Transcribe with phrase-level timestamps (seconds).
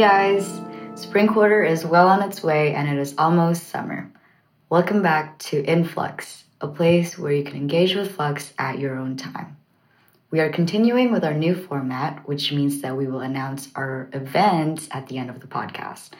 [0.00, 0.62] guys!
[0.94, 4.10] Spring quarter is well on its way and it is almost summer.
[4.70, 9.18] Welcome back to Influx, a place where you can engage with Flux at your own
[9.18, 9.58] time.
[10.30, 14.88] We are continuing with our new format, which means that we will announce our events
[14.90, 16.12] at the end of the podcast.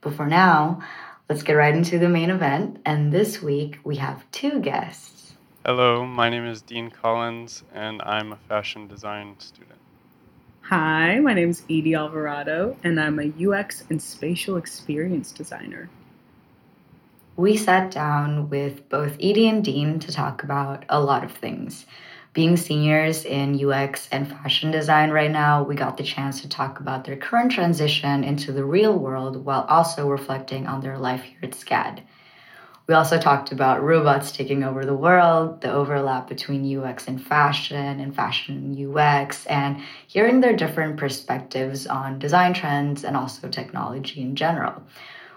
[0.00, 0.80] But for now,
[1.28, 2.80] let's get right into the main event.
[2.84, 5.32] And this week we have two guests.
[5.66, 9.77] Hello, my name is Deane Collins, and I'm a fashion design student.
[10.70, 15.88] Hi, my name is Edie Alvarado, and I'm a UX and spatial experience designer.
[17.38, 21.86] We sat down with both Edie and Deane to talk about a lot of things.
[22.34, 26.80] Being seniors in UX and fashion design right now, we got the chance to talk
[26.80, 31.38] about their current transition into the real world while also reflecting on their life here
[31.44, 32.02] at SCAD.
[32.88, 38.00] We also talked about robots taking over the world, the overlap between UX and fashion,
[38.00, 44.22] and fashion and UX, and hearing their different perspectives on design trends and also technology
[44.22, 44.82] in general.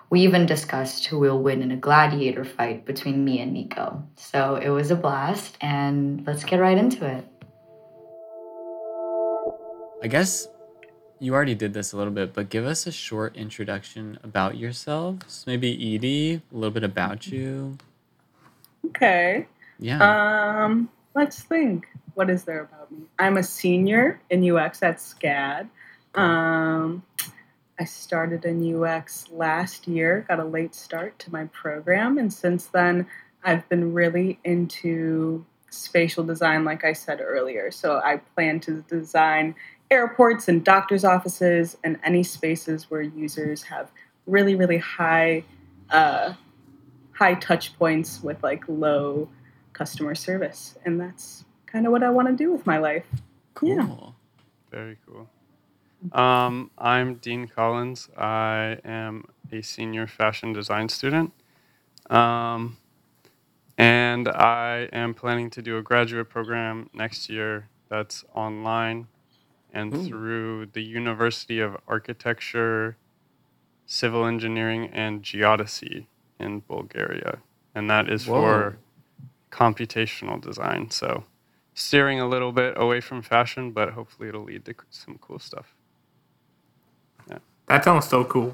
[0.10, 4.02] We even discussed who will win in a gladiator fight between me and Nico.
[4.16, 7.28] So it was a blast, and let's get right into it.
[10.02, 10.48] I guess
[11.22, 15.44] you already did this a little bit, but give us a short introduction about yourselves.
[15.46, 17.78] Maybe Edie, a little bit about you.
[18.88, 19.46] Okay.
[19.78, 20.64] Yeah.
[20.66, 21.88] Um, let's think.
[22.16, 23.04] What is there about me?
[23.20, 25.70] I'm a senior in UX at SCAD.
[26.16, 27.04] Um,
[27.80, 32.66] I started in UX last year, got a late start to my program, and since
[32.66, 33.06] then
[33.44, 37.72] I've been really into spatial design, like I said earlier.
[37.72, 39.56] So I plan to design
[39.92, 43.92] airports and doctors' offices and any spaces where users have
[44.26, 45.44] really, really high,
[45.92, 46.34] uh,
[47.12, 49.30] high touch points with like low
[49.74, 53.06] customer service, and that's kind of what I want to do with my life.
[53.54, 53.70] cool.
[53.70, 54.78] yeah.
[54.78, 55.30] Very cool.
[56.14, 58.10] Um, I'm Deane Collins.
[58.18, 61.34] I am a senior fashion design student.
[62.10, 62.78] Um,
[63.78, 69.08] and I am planning to do a graduate program next year that's online
[69.74, 70.04] and Ooh.
[70.06, 72.98] through the University of Architecture,
[73.86, 76.08] Civil Engineering, and Geodesy
[76.40, 77.40] in Bulgaria.
[77.74, 78.42] And that is Whoa.
[78.42, 78.78] for
[79.52, 80.90] computational design.
[80.92, 81.24] So
[81.74, 85.76] steering a little bit away from fashion, but hopefully it'll lead to some cool stuff.
[87.72, 88.54] That sounds so cool.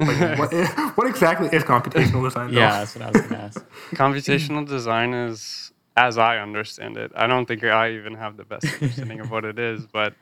[0.00, 0.52] Like, what,
[0.96, 2.50] what exactly is computational design?
[2.52, 2.60] Though?
[2.60, 3.64] Yeah, that's what I was gonna ask.
[3.90, 8.64] Computational design is, as I understand it, I don't think I even have the best
[8.64, 10.14] understanding of what it is, but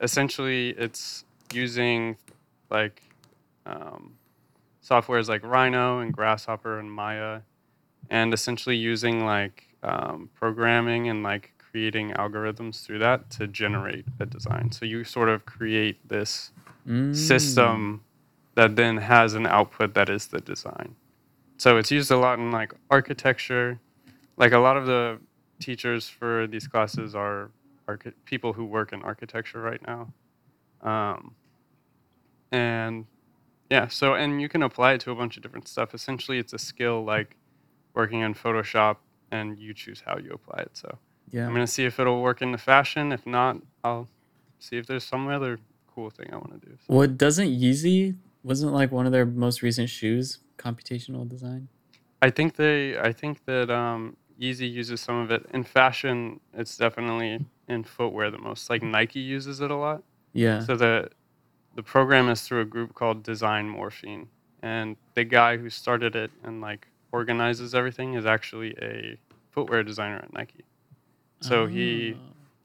[0.00, 2.16] essentially it's using
[2.70, 3.02] like
[3.66, 4.14] um,
[4.82, 7.40] softwares like Rhino and Grasshopper and Maya,
[8.10, 14.26] and essentially using like um, programming and like creating algorithms through that to generate a
[14.26, 14.70] design.
[14.72, 16.52] So you sort of create this
[16.86, 17.16] Mm.
[17.16, 18.04] system
[18.56, 20.96] that then has an output that is the design.
[21.56, 23.80] So it's used a lot in like architecture.
[24.36, 25.18] Like a lot of the
[25.60, 27.50] teachers for these classes are
[27.88, 30.12] archi- people who work in architecture right now.
[30.82, 31.34] Um,
[32.52, 33.06] and
[33.70, 35.94] yeah, so and you can apply it to a bunch of different stuff.
[35.94, 37.36] Essentially, it's a skill like
[37.94, 38.96] working in Photoshop,
[39.30, 40.70] and you choose how you apply it.
[40.74, 40.98] So
[41.30, 41.46] Yeah.
[41.46, 43.12] I'm gonna see if it'll work in the fashion.
[43.12, 44.08] If not, I'll
[44.58, 45.58] see if there's some other
[45.94, 46.76] cool thing I want to do.
[46.88, 51.68] Well, doesn't Yeezy wasn't like one of their most recent shoes computational design?
[52.20, 52.98] I think they.
[52.98, 56.40] I think that um, Yeezy uses some of it in fashion.
[56.52, 58.68] It's definitely in footwear the most.
[58.70, 60.02] Like Nike uses it a lot.
[60.32, 60.60] Yeah.
[60.60, 61.10] So the
[61.74, 64.26] the program is through a group called DesignMorphine,
[64.62, 69.16] and the guy who started it and like organizes everything is actually a
[69.50, 70.64] footwear designer at Nike.
[71.40, 72.18] So he Oh.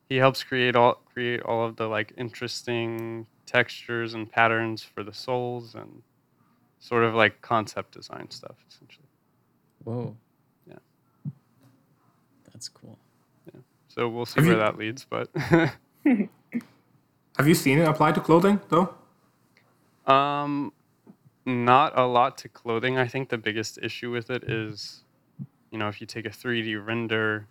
[0.09, 5.13] he helps create all create all of the like interesting textures and patterns for the
[5.13, 6.01] soles and
[6.79, 9.07] sort of like concept design stuff essentially.
[9.83, 10.15] Whoa.
[10.67, 10.75] Yeah.
[12.51, 12.97] That's cool.
[13.89, 15.29] So we'll see Have where you- that leads, but
[17.37, 18.93] Have you seen it applied to clothing though?
[20.07, 20.71] um
[21.45, 22.97] not a lot to clothing.
[22.97, 25.03] I think the biggest issue with it is
[25.71, 27.47] you know, if you take a 3D render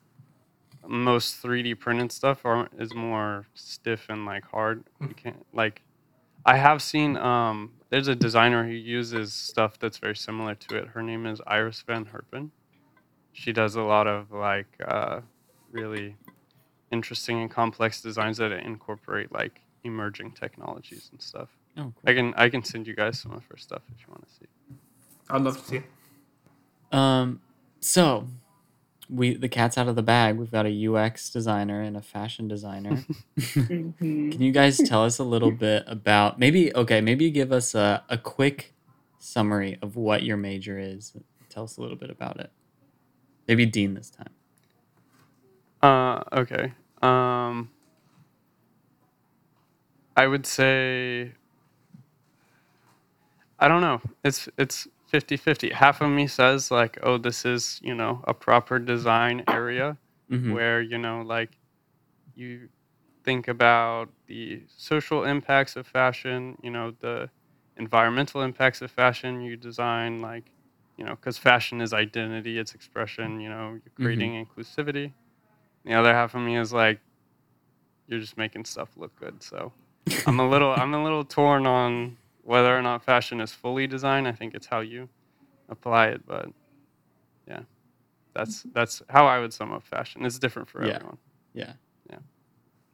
[0.86, 4.84] most 3D printed stuff are is more stiff and like hard.
[5.00, 5.82] You can't like
[6.46, 10.88] I have seen um there's a designer who uses stuff that's very similar to it.
[10.88, 12.50] Her name is Iris Van Herpen.
[13.32, 15.20] She does a lot of like uh,
[15.70, 16.16] really
[16.90, 21.48] interesting and complex designs that incorporate like emerging technologies and stuff.
[21.76, 21.92] Oh, cool.
[22.06, 24.34] I can I can send you guys some of her stuff if you want to
[24.34, 24.46] see.
[25.30, 25.82] I'd love to see.
[26.90, 27.40] Um,
[27.80, 28.26] so
[29.10, 30.36] we the cat's out of the bag.
[30.36, 33.04] We've got a UX designer and a fashion designer.
[33.38, 34.32] Mhm.
[34.32, 38.02] Can you guys tell us a little bit about maybe okay, maybe give us a,
[38.08, 38.74] a quick
[39.18, 41.12] summary of what your major is.
[41.48, 42.50] Tell us a little bit about it.
[43.46, 44.30] Maybe Deane this time.
[45.82, 46.72] Uh, okay.
[47.02, 47.70] Um,
[50.16, 51.32] I would say
[53.58, 54.00] I don't know.
[54.24, 55.70] It's it's 50-50.
[55.72, 59.98] Half of me says like, "Oh, this is, you know, a proper design area
[60.30, 60.52] Mhm.
[60.52, 61.56] where, you know, like
[62.34, 62.70] you
[63.24, 67.30] think about the social impacts of fashion, you know, the
[67.76, 70.52] environmental impacts of fashion, you design like,
[70.96, 75.14] you know, cuz fashion is identity, it's expression, you know, you're creating inclusivity.
[75.84, 77.00] The other half of me is like
[78.06, 79.42] you're just making stuff look good.
[79.42, 79.72] So
[80.26, 84.26] I'm a little I'm a little torn on whether or not fashion is fully design.
[84.26, 85.08] I think it's how you
[85.68, 86.48] apply it, but
[87.46, 87.60] yeah.
[88.34, 90.24] That's that's how I would sum up fashion.
[90.24, 90.94] It's different for Yeah.
[90.94, 91.18] everyone.
[91.54, 91.72] Yeah.
[92.10, 92.18] Yeah.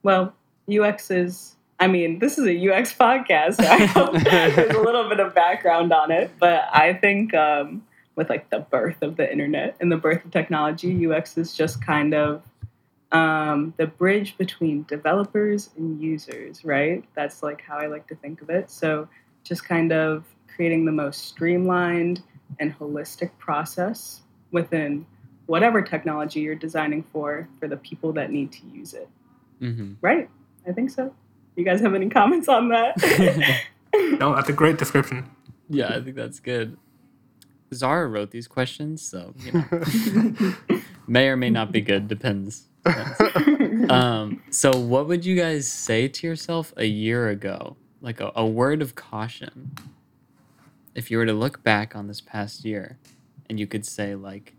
[0.02, 0.34] Well,
[0.72, 1.56] UX is.
[1.80, 5.34] I mean, this is a UX podcast, so I hope there's a little bit of
[5.34, 6.30] background on it.
[6.38, 7.82] But I think um,
[8.14, 11.84] with like the birth of the internet and the birth of technology, UX is just
[11.84, 12.42] kind of
[13.12, 17.04] um, the bridge between developers and users, right?
[17.14, 18.70] That's like how I like to think of it.
[18.70, 19.08] So
[19.44, 20.24] just kind of
[20.54, 22.22] creating the most streamlined
[22.60, 24.22] and holistic process
[24.52, 25.06] within
[25.46, 29.08] whatever technology you're designing for for the people that need to use it.
[29.60, 30.28] hmm Right.
[30.66, 31.14] I think so.
[31.56, 32.96] You guys have any comments on that?
[34.18, 35.30] No, that's a great description.
[35.68, 36.76] yeah, I think that's good.
[37.72, 40.54] Zara wrote these questions, so you know,
[41.06, 42.08] may or may not be good.
[42.08, 42.64] Depends.
[42.84, 43.22] Depends.
[43.90, 47.76] Um, so, what would you guys say to yourself a year ago?
[48.00, 49.72] Like a, a word of caution.
[50.94, 52.98] If you were to look back on this past year
[53.48, 54.54] and you could say, like,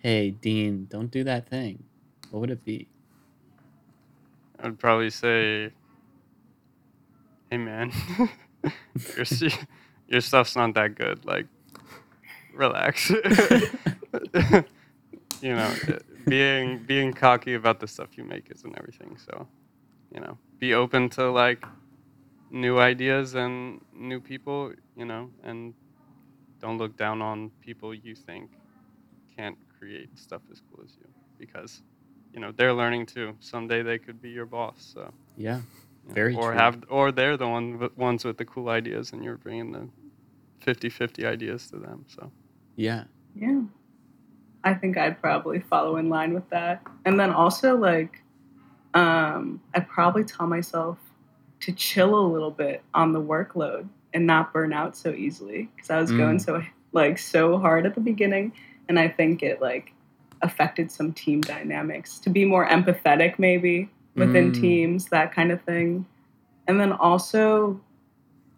[0.00, 1.84] hey, Deane, don't do that thing,
[2.30, 2.88] what would it be?
[4.60, 5.72] I would probably say,
[7.50, 7.92] "Hey man,
[9.16, 9.26] your
[10.08, 11.24] your stuff's not that good.
[11.26, 11.46] Like,
[12.54, 13.16] relax." you
[15.54, 15.74] know,
[16.26, 19.16] being being cocky about the stuff you make isn't everything.
[19.18, 19.48] So,
[20.10, 21.64] you know, be open to like
[22.50, 24.72] new ideas and new people.
[24.96, 25.74] You know, and
[26.60, 28.50] don't look down on people you think
[29.36, 31.06] can't create stuff as cool as you
[31.38, 31.82] because
[32.32, 33.36] you know they're learning too.
[33.40, 34.92] Someday they could be your boss.
[34.94, 35.60] So Yeah,
[36.02, 36.58] you know, Very or true.
[36.60, 39.88] have or they're the one with- ones with the cool ideas, and you're bringing the
[40.64, 42.06] 50-50 ideas to them.
[42.08, 42.32] So
[42.76, 43.04] yeah,
[43.34, 43.62] yeah.
[44.64, 46.82] I think I'd probably follow in line with that.
[47.04, 48.22] And then also like
[48.94, 50.98] um I'd probably tell myself
[51.60, 55.90] to chill a little bit on the workload and not burn out so easily because
[55.90, 56.18] I was Mm.
[56.18, 56.62] going so
[56.92, 58.52] like so hard at the beginning
[58.88, 59.92] and I think it like
[60.42, 64.60] affected some team dynamics to be more empathetic maybe within Mm.
[64.60, 66.06] teams that kind of thing.
[66.68, 67.80] And then also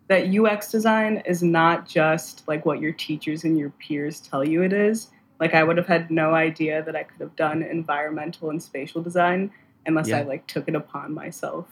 [0.09, 4.63] that UX design is not just like what your teachers and your peers tell you
[4.63, 5.11] it is.
[5.39, 9.03] Like I would have had no idea that I could have done environmental and spatial
[9.03, 9.51] design
[9.85, 11.67] unless I like took it upon myself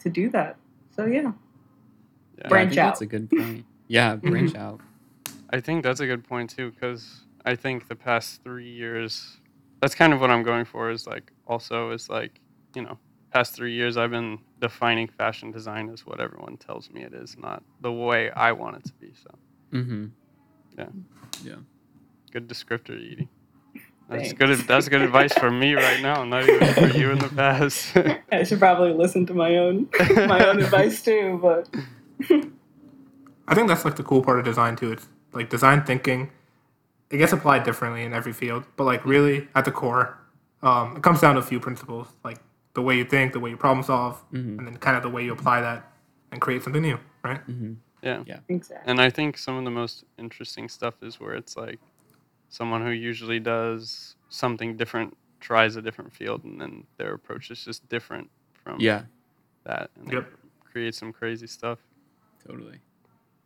[0.00, 0.56] to do that.
[0.94, 1.22] So yeah.
[1.22, 1.32] yeah.
[2.38, 2.86] Yeah, I Branch out.
[2.86, 3.64] That's a good point.
[3.88, 4.80] Yeah, branch out.
[5.50, 9.38] I think that's a good point too, because I think the past three years,
[9.80, 10.90] that's kind of what I'm going for.
[10.90, 12.40] Is like also is like
[12.74, 12.98] you know,
[13.32, 17.36] past three years I've been defining fashion design as what everyone tells me it is,
[17.38, 19.14] not the way I want it to be.
[19.14, 19.30] So
[19.72, 20.06] Mm-hmm.
[22.30, 23.28] Good descriptor, Edie.
[24.08, 24.38] That's Thanks.
[24.38, 24.58] good.
[24.66, 27.94] That's good advice for me right now, not even for you in the past.
[28.32, 29.88] I should probably listen to my own
[30.26, 31.68] my own advice too, but
[33.46, 34.92] I think that's like the cool part of design too.
[34.92, 36.30] It's like design thinking.
[37.10, 40.18] It gets applied differently in every field, but like really at the core,
[40.62, 42.38] um, it comes down to a few principles, like
[42.74, 44.58] the way you think, the way you problem solve, Mhm.
[44.58, 45.90] and then kind of the way you apply that
[46.32, 47.40] and create something new, right?
[47.48, 47.72] Mm-hmm.
[48.02, 48.40] yeah.
[48.48, 48.90] exactly.
[48.90, 51.78] And I think some of the most interesting stuff is where it's like
[52.48, 57.64] someone who usually does something different tries a different field and then their approach is
[57.64, 59.02] just different from Yeah,
[59.64, 60.30] that and Yep.
[60.30, 61.78] they create some crazy stuff.
[62.46, 62.80] totally.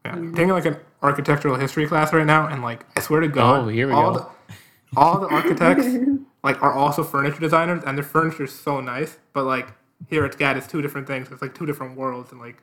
[0.04, 0.14] Yeah.
[0.34, 3.68] Taking like an architectural history class right now, and like I swear to God, Oh,
[3.68, 4.18] here we all go.
[4.18, 4.54] the
[4.96, 5.86] all the architects
[6.42, 9.18] like are also furniture designers, and their furniture is so nice.
[9.32, 9.68] But like
[10.08, 11.30] here at SCAD, it's two different things.
[11.30, 12.62] It's like two different worlds, and like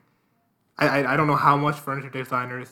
[0.78, 2.72] I I, I don't know how much furniture designers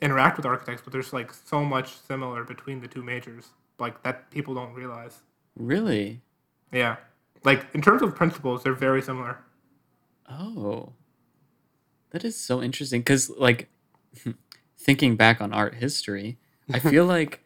[0.00, 4.30] interact with architects, but there's like so much similar between the two majors, like that
[4.30, 5.20] people don't realize.
[5.56, 6.20] Really?
[6.72, 6.96] Yeah,
[7.44, 9.38] like in terms of principles, they're very similar.
[10.28, 10.92] Oh,
[12.10, 13.00] that is so interesting.
[13.00, 13.68] Because, like,
[14.78, 16.38] thinking back on art history,
[16.72, 17.40] I feel like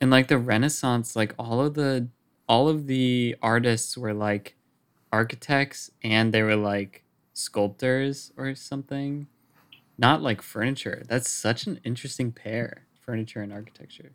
[0.00, 2.08] in like the Renaissance, like all of the
[2.48, 4.56] all of the artists were like
[5.12, 9.28] architects and they were like sculptors or something,
[10.00, 11.02] not like furniture.
[11.08, 14.12] That's such an interesting pair, furniture and architecture.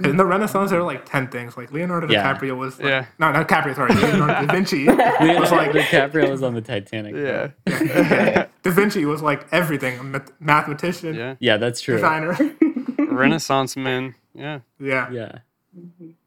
[0.00, 1.56] In the Renaissance, there were like ten things.
[1.56, 2.32] Like Leonardo Yeah.
[2.32, 2.78] DiCaprio was.
[2.78, 3.06] Like, Yeah.
[3.18, 3.74] No, not DiCaprio.
[3.74, 5.72] Sorry, Leonardo da Vinci was Leonardo like.
[5.72, 7.14] DiCaprio was on the Titanic.
[7.14, 7.50] bro.
[7.66, 8.46] Yeah.
[8.62, 9.98] Da Vinci was like everything.
[9.98, 11.34] A math- mathematician, yeah.
[11.40, 11.94] Yeah, that's true.
[11.96, 12.36] designer.
[12.98, 14.14] Renaissance men.
[14.34, 14.60] Yeah.
[14.78, 15.10] yeah.
[15.10, 15.38] Yeah.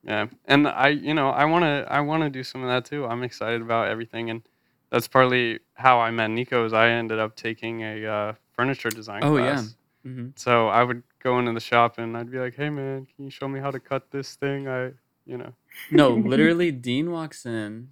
[0.03, 2.85] Yeah, and I, you know, I want to, I want to do some of that
[2.85, 3.05] too.
[3.05, 4.41] I'm excited about everything, and
[4.89, 6.65] that's partly how I met Nico.
[6.65, 9.53] Is I ended up taking a uh, furniture design Oh, yeah.
[9.55, 9.75] class.
[10.03, 13.25] hmm So I would go into the shop and I'd be like, "Hey, man, can
[13.25, 14.91] you show me how to cut this thing?" I,
[15.25, 15.53] you know,
[15.91, 17.89] No, literally, Deane walks in,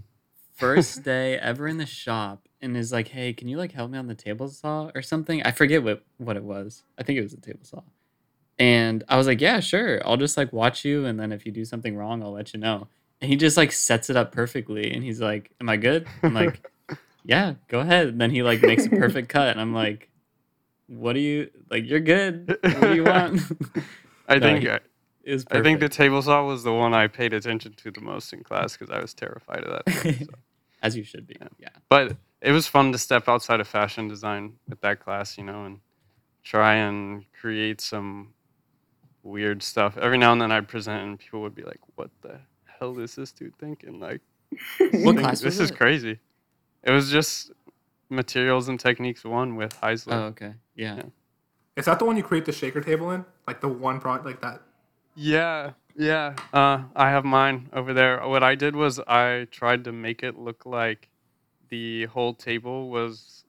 [0.55, 3.97] first day ever in the shop, and is like, "Hey, can you like help me
[3.97, 6.83] on the table saw or something?" I forget what what it was.
[6.97, 7.81] I think it was a table saw.
[8.57, 10.05] And I was like, "Yeah, sure.
[10.05, 12.59] I'll just like watch you, and then if you do something wrong, I'll let you
[12.59, 12.87] know."
[13.21, 16.33] And he just like sets it up perfectly, and he's like, "Am I good?" I'm
[16.33, 16.61] like,
[17.25, 20.08] "Yeah, go ahead." And then he like makes a perfect cut, and I'm like,
[20.89, 21.85] "What do you like?
[21.87, 22.57] You're good.
[22.61, 23.41] What do you want?"
[24.27, 24.79] I No, think I,
[25.25, 28.33] was I think the table saw was the one I paid attention to the most
[28.33, 29.93] in class because I was terrified of that.
[29.95, 30.31] thing, so.
[30.83, 31.35] as you should be.
[31.41, 31.47] Yeah.
[31.59, 31.69] yeah.
[31.89, 35.65] but it was fun to step outside of fashion design with that class, you know,
[35.65, 35.79] and
[36.43, 38.33] try and create some
[39.23, 39.97] weird stuff.
[39.97, 42.39] Every now and then I'd present and people would be like, "What the
[42.79, 44.21] hell is this dude thinking?" Like,
[44.91, 45.77] What class this is it?
[45.77, 46.19] crazy.
[46.83, 47.51] It was just
[48.09, 50.13] materials and techniques one with Heisler.
[50.13, 50.53] Oh, okay.
[50.79, 50.95] Yeah.
[50.95, 51.03] Yeah.
[51.75, 53.25] Is that the one you create the shaker table in?
[53.45, 54.61] Like the one product like that?
[55.15, 56.35] Yeah, yeah.
[56.53, 58.25] Uh, I have mine over there.
[58.27, 61.09] What I did was I tried to make it look like
[61.69, 63.43] the whole table was.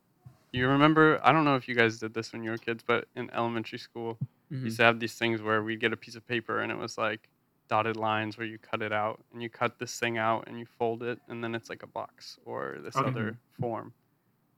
[0.52, 1.20] You remember?
[1.22, 3.78] I don't know if you guys did this when you were kids, but in elementary
[3.78, 4.18] school,
[4.50, 4.64] we Mhm.
[4.64, 6.98] used to have these things where we'd get a piece of paper and it was
[6.98, 7.28] like
[7.68, 10.66] dotted lines where you cut it out and you cut this thing out and you
[10.66, 13.08] fold it and then it's like a box or this Okay.
[13.08, 13.94] other form.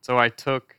[0.00, 0.78] So I took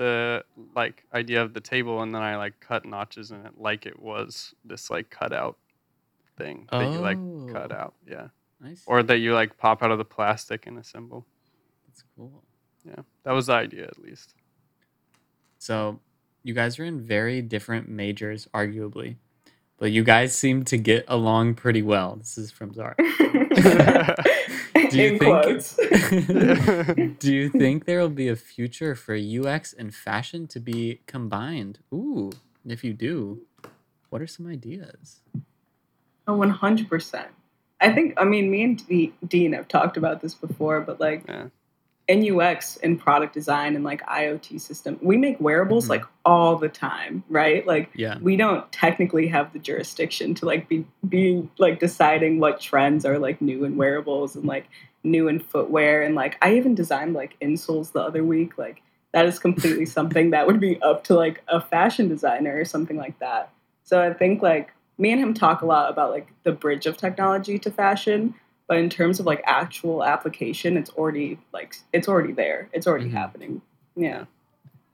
[0.00, 0.42] the
[0.74, 4.00] like idea of the table and then I like cut notches in it like it
[4.00, 5.58] was this like cutout
[6.38, 7.18] thing that you like
[7.52, 7.76] cut Oh.
[7.82, 8.28] out, yeah,
[8.62, 8.82] Nice.
[8.86, 11.26] or that you like pop out of the plastic and assemble.
[11.86, 12.42] That's cool.
[12.84, 14.34] Yeah, that was the idea at least.
[15.58, 16.00] So,
[16.42, 19.16] you guys are in very different majors, arguably,
[19.76, 22.16] but you guys seem to get along pretty well.
[22.16, 22.94] This is from Zara.
[24.90, 25.20] Do you think?
[25.22, 25.76] quotes.
[27.20, 31.80] Do you think there will be a future for UX and fashion to be combined?
[31.92, 32.30] Ooh,
[32.66, 33.42] if you do,
[34.10, 35.20] what are some ideas?
[36.26, 37.26] Oh, 100%.
[37.80, 41.24] I think, I mean, me and D- Deane have talked about this before, but like
[41.28, 41.46] Yeah.
[42.10, 45.90] In UX and product design and like IoT system, we make wearables Mhm.
[45.90, 47.64] like all the time, right?
[47.64, 48.18] Like Yeah.
[48.20, 53.18] we don't technically have the jurisdiction to like be be like deciding what trends are
[53.18, 54.66] like new in wearables and like
[55.04, 59.24] new in footwear and like I even designed like insoles the other week like that
[59.26, 63.18] is completely something that would be up to like a fashion designer or something like
[63.20, 63.50] that.
[63.84, 66.96] So I think like me and him talk a lot about like the bridge of
[66.96, 68.34] technology to fashion,
[68.70, 72.68] but in terms of like actual application, it's already like it's already there.
[72.72, 73.12] It's already Mhm.
[73.14, 73.62] happening.
[73.96, 74.26] Yeah.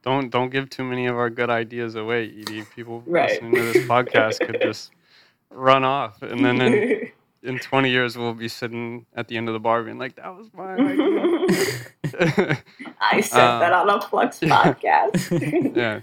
[0.03, 2.63] Don't don't give too many of our good ideas away, Edie.
[2.75, 3.29] People Right.
[3.33, 4.93] listening to this podcast could just
[5.51, 7.11] run off, and then in,
[7.43, 10.35] in 20 years we'll be sitting at the end of the bar being like, "That
[10.35, 12.63] was my idea."
[12.99, 15.77] I said Um, that on a Flux podcast.
[15.77, 16.01] yeah,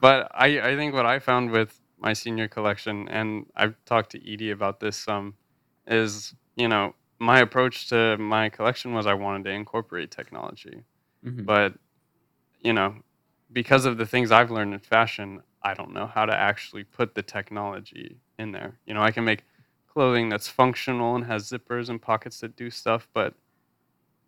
[0.00, 4.32] but I I think what I found with my senior collection, and I've talked to
[4.32, 5.34] Edie about this some,
[5.86, 6.94] is you know
[7.30, 10.82] my approach to my collection was I wanted to incorporate technology
[11.24, 11.44] Mhm.
[11.46, 11.70] but
[12.60, 12.90] you know
[13.52, 15.28] because of the things i've learned in fashion
[15.62, 18.08] i don't know how to actually put the technology
[18.42, 19.42] in there you know i can make
[19.92, 23.34] clothing that's functional and has zippers and pockets that do stuff but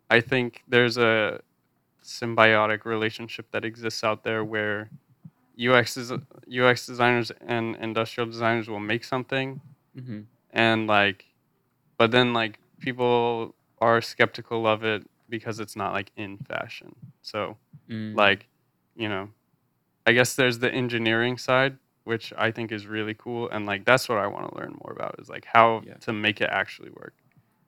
[0.09, 1.41] i think there's a
[2.03, 4.89] symbiotic relationship that exists out there where
[5.69, 6.11] ux is
[6.61, 9.59] ux designers and industrial designers will make something
[9.97, 10.25] Mhm.
[10.51, 11.25] and like
[11.97, 17.57] but then like people are skeptical of it because it's not like in fashion so
[17.89, 18.15] Mm.
[18.15, 18.47] like
[18.95, 19.29] you know
[20.07, 24.09] i guess there's the engineering side which i think is really cool and like that's
[24.09, 25.95] what i want to learn more about is like how Yeah.
[25.95, 27.13] to make it actually work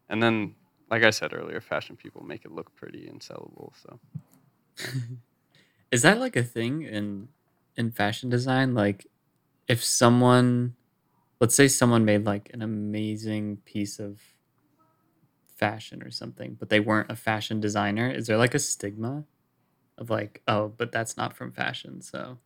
[0.10, 0.56] and then
[0.90, 4.00] like i said earlier fashion people make it look pretty and sellable so
[5.92, 7.30] Is that like a thing in
[7.76, 8.74] in fashion design?
[8.74, 9.08] Like
[9.68, 10.76] if someone
[11.42, 14.22] let's say someone made like an amazing piece of
[15.58, 19.26] fashion or something, but they weren't a fashion designer, is there like a stigma
[19.98, 22.38] of like, oh, but that's not from fashion, so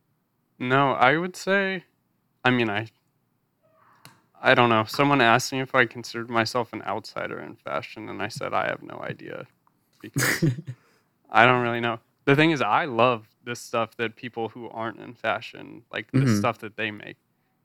[0.58, 1.84] no i would say
[2.44, 2.86] i mean i
[4.44, 4.84] I don't know.
[4.84, 8.66] Someone asked me if I considered myself an outsider in fashion, and I said I
[8.66, 9.46] have no idea
[10.00, 10.42] because
[11.30, 12.00] I don't really know.
[12.24, 16.18] The thing is, I love this stuff that people who aren't in fashion, like the
[16.24, 16.38] Mhm.
[16.38, 17.16] stuff that they make,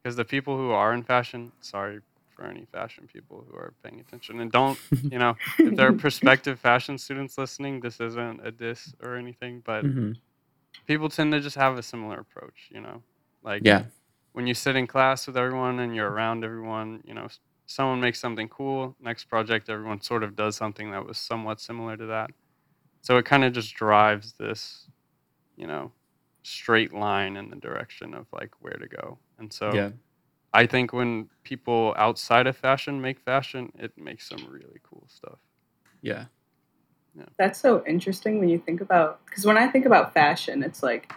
[0.04, 2.02] because the people who are in fashion, sorry
[2.38, 4.80] for any fashion people who are paying attention, and don't,
[5.12, 9.62] you know, if there are prospective fashion students listening, this isn't a diss or anything,
[9.66, 10.14] but hmm
[10.88, 13.04] people tend to just have a similar approach, you know,
[13.44, 13.86] like Yeah.
[14.34, 17.28] when you sit in class with everyone and you're around everyone, you know,
[17.68, 21.98] someone makes something cool, next project everyone sort of does something that was somewhat similar
[21.98, 22.32] to that.
[23.02, 24.90] So it kind of just drives this,
[25.58, 25.94] you know,
[26.44, 29.20] straight line in the direction of like where to go.
[29.40, 29.92] And so Yeah.
[30.54, 35.40] I think when people outside of fashion make fashion, it makes some really cool stuff.
[36.02, 36.26] Yeah.
[37.18, 37.26] yeah.
[37.38, 41.14] That's so interesting when you think about because when I think about fashion, it's like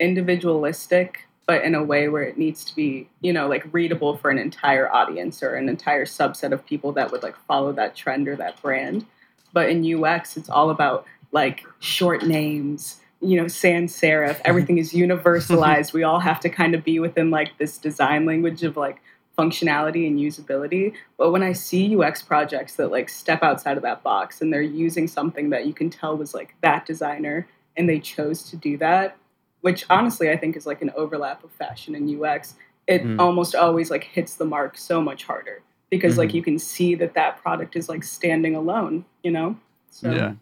[0.00, 4.30] individualistic, but in a way where it needs to be, you know, like readable for
[4.30, 8.28] an entire audience or an entire subset of people that would like follow that trend
[8.28, 9.06] or that brand.
[9.52, 14.40] But in UX, it's all about like short names, you know, sans serif.
[14.44, 15.92] Everything is universalized.
[15.92, 19.00] we all have to kind of be within like this design language of like
[19.36, 20.92] functionality and usability.
[21.16, 24.62] But when I see UX projects that like step outside of that box and they're
[24.62, 27.46] using something that you can tell was like that designer
[27.76, 29.16] and they chose to do that,
[29.60, 32.54] which honestly I think is like an overlap of fashion and UX,
[32.88, 33.20] it Mm.
[33.20, 36.34] almost always like hits the mark so much harder because like Mhm.
[36.34, 39.56] you can see that that product is like standing alone, you know?
[39.90, 40.32] So Yeah.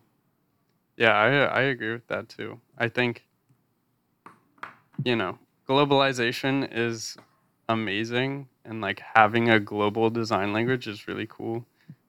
[0.97, 2.59] Yeah, I I agree with that too.
[2.79, 3.25] I think
[5.05, 7.17] you know, globalization is
[7.69, 11.65] amazing and like having a global design language is really cool.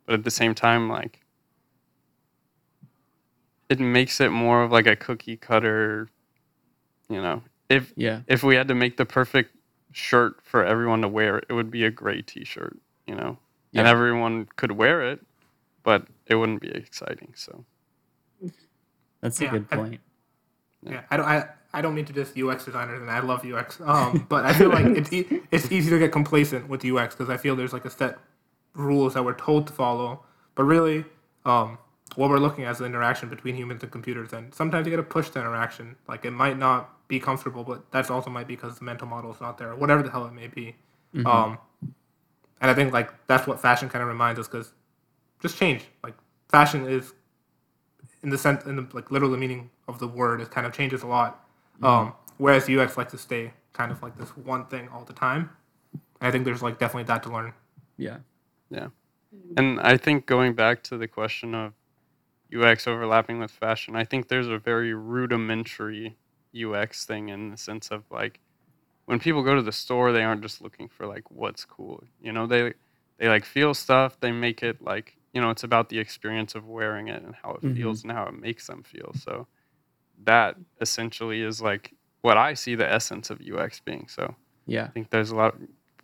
[0.06, 1.22] But at the same time like
[3.70, 6.10] it makes it more of like a cookie cutter,
[7.10, 7.42] you know.
[7.70, 8.22] If Yeah.
[8.28, 9.56] if we had to make the perfect
[9.92, 13.38] shirt for everyone to wear, it would be a gray t-shirt, you know.
[13.76, 15.24] And everyone could wear it,
[15.84, 17.66] but it wouldn't be exciting, so
[19.22, 20.00] That's a Yeah, good point.
[20.90, 21.26] Yeah, I don't.
[21.26, 23.80] I, I don't mean to just UX designers, and I love UX.
[23.84, 27.30] Um, but I feel like it's e- it's easy to get complacent with UX because
[27.30, 28.18] I feel there's like a set
[28.74, 30.24] rules that we're told to follow,
[30.56, 31.04] but really,
[31.46, 31.78] um,
[32.16, 34.98] what we're looking at is the interaction between humans and computers, and sometimes you get
[34.98, 35.96] to push the interaction.
[36.08, 39.32] Like it might not be comfortable, but that's also might be because the mental model
[39.32, 40.76] is not there, or whatever the hell it may be.
[41.26, 41.58] Um,
[42.62, 44.74] and I think like that's what fashion kind of reminds us because
[45.42, 45.84] just change.
[46.04, 46.16] Like
[46.50, 47.14] fashion is
[48.28, 51.04] in the sense in the like literal meaning of the word it kind of changes
[51.04, 51.48] a lot
[51.84, 55.50] um, whereas ux likes to stay kind of like this one thing all the time
[56.22, 57.54] and i think there's like definitely that to learn
[57.98, 58.20] Yeah.
[58.72, 58.90] Yeah.
[59.58, 61.74] And I think going back to the question of
[62.56, 66.18] UX overlapping with fashion, I think there's a very rudimentary
[66.56, 68.42] UX thing in the sense of like
[69.06, 72.04] when people go to the store, they aren't just looking for like what's cool.
[72.22, 72.74] You know, they
[73.20, 76.68] they like feel stuff, they make it like, you know, it's about the experience of
[76.68, 77.76] wearing it and how it Mhm.
[77.78, 79.12] feels and how it makes them feel.
[79.14, 79.46] So
[80.24, 84.08] that essentially is like what I see the essence of UX being.
[84.08, 84.34] So
[84.66, 84.86] Yeah.
[84.86, 85.54] I think there's a lot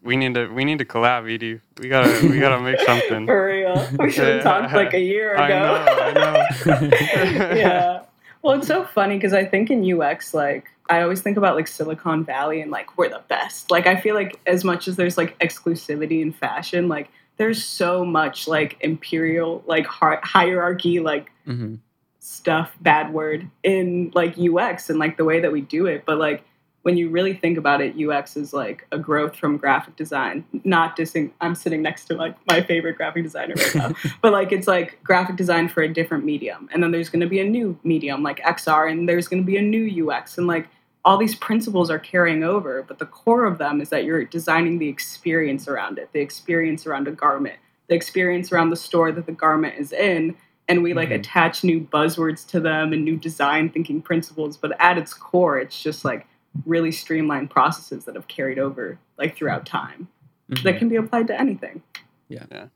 [0.03, 1.61] we need to we need to collab, Edie.
[1.81, 3.25] We gotta we gotta make something.
[3.25, 3.75] For real.
[3.99, 4.43] We should have Yeah.
[4.43, 5.43] talked like a year ago.
[5.43, 6.43] I know,
[6.75, 7.55] I know.
[7.65, 8.01] yeah.
[8.43, 11.65] Well, it's so funny because I think in UX, like, I always think about like
[11.67, 13.71] Silicon Valley and like we're the best.
[13.71, 18.05] Like, I feel like as much as there's like exclusivity in fashion, like there's so
[18.05, 21.75] much like imperial, like hi- hierarchy, like hmm
[22.23, 26.05] stuff, bad word, in like UX and like the way that we do it.
[26.05, 26.43] But like
[26.83, 30.45] when you really think about it, UX is like a growth from graphic design.
[30.63, 33.91] Not dissing, I'm sitting next to like my favorite graphic designer right now,
[34.21, 36.69] but like it's like graphic design for a different medium.
[36.73, 39.47] And then there's going to be a new medium like XR, and there's going to
[39.47, 40.37] be a new UX.
[40.37, 40.67] And like
[41.05, 44.79] all these principles are carrying over, but the core of them is that you're designing
[44.79, 49.25] the experience around it, the experience around a garment, the experience around the store that
[49.25, 50.35] the garment is in
[50.69, 51.15] and we like Mhm.
[51.15, 55.83] attach new buzzwords to them and new design thinking principles but at its core it's
[55.83, 56.25] just like
[56.65, 60.07] really streamlined processes that have carried over like throughout time
[60.49, 60.63] Mm-hmm.
[60.63, 61.81] that can be applied to anything
[62.29, 62.67] Yeah.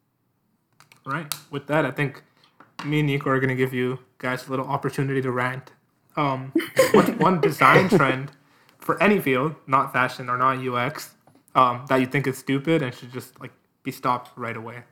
[1.05, 2.21] right with that i think
[2.85, 5.71] me and nico are going to give you guys a little opportunity to rant
[6.17, 6.53] um,
[6.91, 8.33] what's one design trend
[8.79, 11.15] for any field not fashion or not ux
[11.55, 13.53] um, that you think is stupid and should just like
[13.83, 14.83] be stopped right away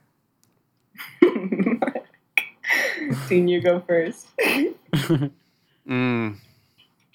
[3.27, 4.27] Deane, you go first
[5.89, 6.38] Mm.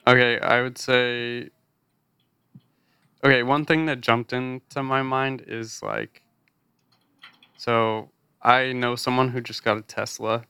[0.07, 1.51] Okay, I would say.
[3.25, 6.23] Okay, one thing that jumped into my mind is like.
[7.57, 10.47] So I know someone who just got a Tesla,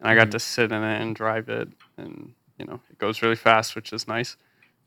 [0.00, 0.32] and I got Mhm.
[0.32, 3.92] to sit in it and drive it, and you know it goes really fast, which
[3.92, 4.36] is nice.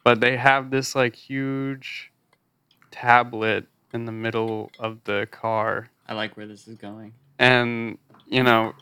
[0.03, 2.11] But they have this like huge
[2.91, 5.89] tablet in the middle of the car.
[6.07, 7.13] I like where this is going.
[7.39, 8.73] and you know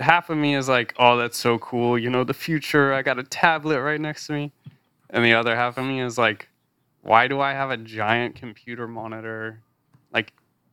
[0.00, 1.98] half of me is like oh that's so cool.
[1.98, 2.92] You know the future.
[2.92, 4.52] I got a tablet right next to me.
[5.10, 6.48] And the other half of me is like
[7.02, 9.62] why do i have a giant computer monitor?
[10.12, 10.32] Like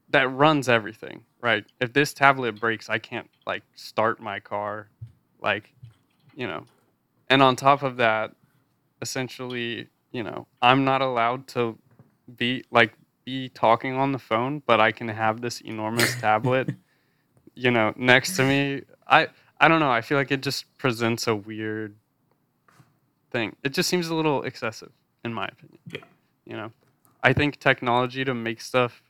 [0.10, 1.66] that runs everything right?
[1.80, 4.88] If this tablet breaks i can't like start my car.
[5.42, 5.72] Like
[6.36, 6.66] you know
[7.30, 8.32] and on top of that
[9.02, 11.78] essentially you know i'm not allowed to
[12.36, 12.94] be like
[13.26, 16.70] be talking on the phone but i can have this enormous tablet
[17.56, 18.82] you know next to me.
[19.08, 19.28] I
[19.60, 19.92] i don't know.
[19.92, 21.96] I feel like it just presents a weird
[23.32, 23.56] thing.
[23.64, 24.92] It just seems a little excessive
[25.24, 26.02] in my opinion Yeah.
[26.46, 26.72] you know?
[27.24, 29.02] I think technology to make stuff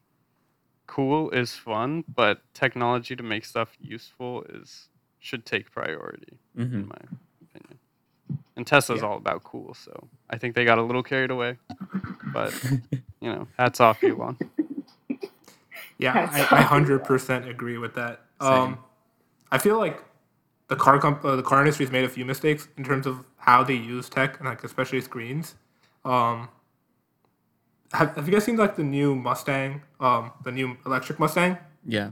[0.85, 6.87] cool is fun but technology to make stuff useful is should take priority hmm in
[6.87, 7.19] my opinion
[8.55, 9.07] and tesla's Yeah.
[9.07, 11.57] all about cool so i think they got a little carried away
[12.33, 12.53] but
[13.21, 14.37] you know hats off elon
[15.99, 18.21] Yeah, I, I hundred percent agree with that.
[18.39, 18.79] Um,
[19.51, 20.03] I feel like
[20.67, 23.63] the car comp- uh, the car industry's made a few mistakes in terms of how
[23.63, 25.55] they use tech and like especially screens.
[26.03, 26.49] Um,
[27.93, 31.57] have, have you guys seen like the new Mustang, um, the new electric Mustang?
[31.85, 32.09] Yeah.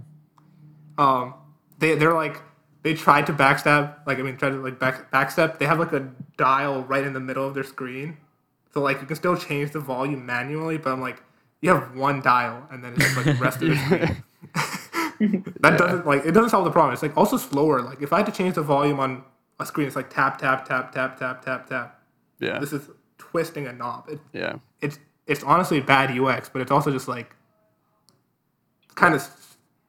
[0.97, 1.33] Um,
[1.79, 2.41] they they're like
[2.83, 5.59] they tried to backstab like I mean tried to like back backstep.
[5.59, 8.17] They have like a dial right in the middle of their screen,
[8.73, 10.77] so like you can still change the volume manually.
[10.77, 11.21] But I'm like
[11.61, 13.75] you have one dial and then it's just like the rest of the
[15.21, 15.43] screen.
[15.59, 16.93] that doesn't like it doesn't solve the problem.
[16.93, 17.81] It's like also slower.
[17.81, 19.23] Like if I had to change the volume on
[19.59, 22.01] a screen, it's like tap tap tap tap tap tap tap.
[22.39, 24.09] yeah This is twisting a knob.
[24.09, 27.35] It, yeah it's it's honestly bad UX, but it's also just like
[28.95, 29.27] kind of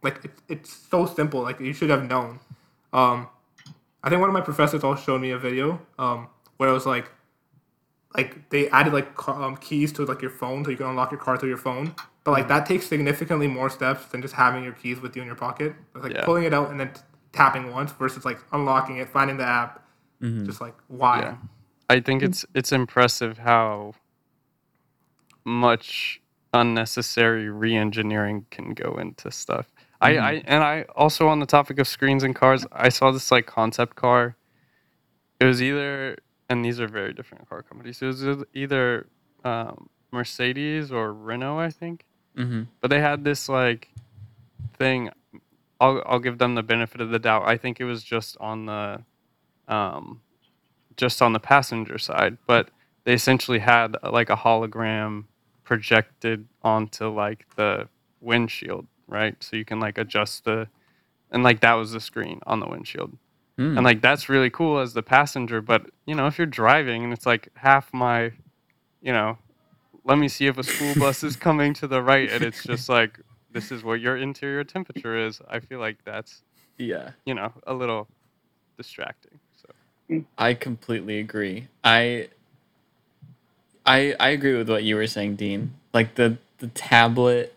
[0.02, 1.40] like it, it's so simple.
[1.42, 2.40] Like you should have known.
[2.92, 3.28] Um,
[4.02, 6.86] I think one of my professors also showed me a video um, where it was
[6.86, 7.10] like
[8.14, 11.20] like they added like um, keys to like your phone so you can unlock your
[11.20, 11.94] car through your phone.
[12.24, 15.26] But like that takes significantly more steps than just having your keys with you in
[15.26, 15.74] your pocket.
[15.94, 16.24] It's like Yeah.
[16.24, 17.00] pulling it out and then t-
[17.32, 19.82] tapping once versus like unlocking it, finding the app.
[20.44, 21.20] Just like why?
[21.20, 21.36] Yeah.
[21.90, 23.94] I think it's it's impressive how
[25.44, 26.20] much
[26.54, 29.71] unnecessary re-engineering can go into stuff.
[30.02, 33.30] I, I and I also on the topic of screens and cars, I saw this
[33.30, 34.36] like concept car.
[35.40, 36.18] It was either
[36.50, 38.02] and these are very different car companies.
[38.02, 39.08] It was either
[39.44, 42.04] um, Mercedes or Renault, I think.
[42.36, 43.90] hmm But they had this like
[44.78, 45.10] thing.
[45.80, 47.44] I'll I'll give them the benefit of the doubt.
[47.46, 49.04] I think it was just on the,
[49.68, 50.22] um,
[50.96, 52.38] just on the passenger side.
[52.46, 52.70] But
[53.04, 55.24] they essentially had like a hologram
[55.64, 57.88] projected onto like the
[58.20, 59.36] windshield, right?
[59.40, 60.68] So you can like adjust the,
[61.30, 63.16] and like that was the screen on the windshield
[63.58, 63.76] Hmm.
[63.76, 67.12] and like that's really cool as the passenger but you know if you're driving and
[67.12, 68.32] it's like half my
[69.02, 69.36] you know
[70.04, 72.88] let me see if a school bus is coming to the right and it's just
[72.88, 73.20] like
[73.50, 76.42] this is what your interior temperature is i feel like that's
[76.78, 77.10] yeah.
[77.26, 78.08] you know a little
[78.78, 79.68] distracting so
[80.36, 81.68] I completely agree.
[81.82, 82.28] I
[83.86, 85.72] I I agree with what you were saying, Deane.
[85.94, 87.54] Like the the tablet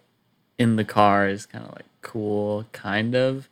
[0.57, 3.49] in the car is kind of like cool, kind of.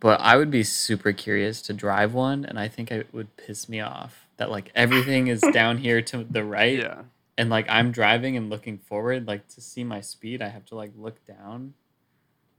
[0.00, 3.68] But I would be super curious to drive one, and I think it would piss
[3.68, 7.02] me off that like everything is down here to the right, yeah
[7.38, 10.74] and like I'm driving and looking forward, like to see my speed, I have to
[10.74, 11.74] like look down.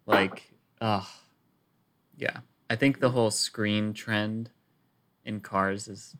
[0.05, 1.05] Like, ugh.
[2.15, 2.37] Yeah.
[2.69, 4.49] I think the whole screen trend
[5.25, 6.15] in cars is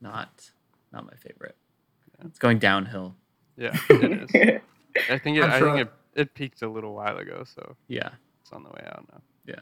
[0.00, 0.50] not
[0.92, 1.56] not my favorite.
[2.26, 3.16] It's going downhill.
[3.56, 4.60] yeah it is
[5.10, 7.76] i think it, I'm i sure- think it, it peaked a little while ago so
[7.88, 8.10] Yeah.
[8.42, 9.60] it's on the way out now Yeah.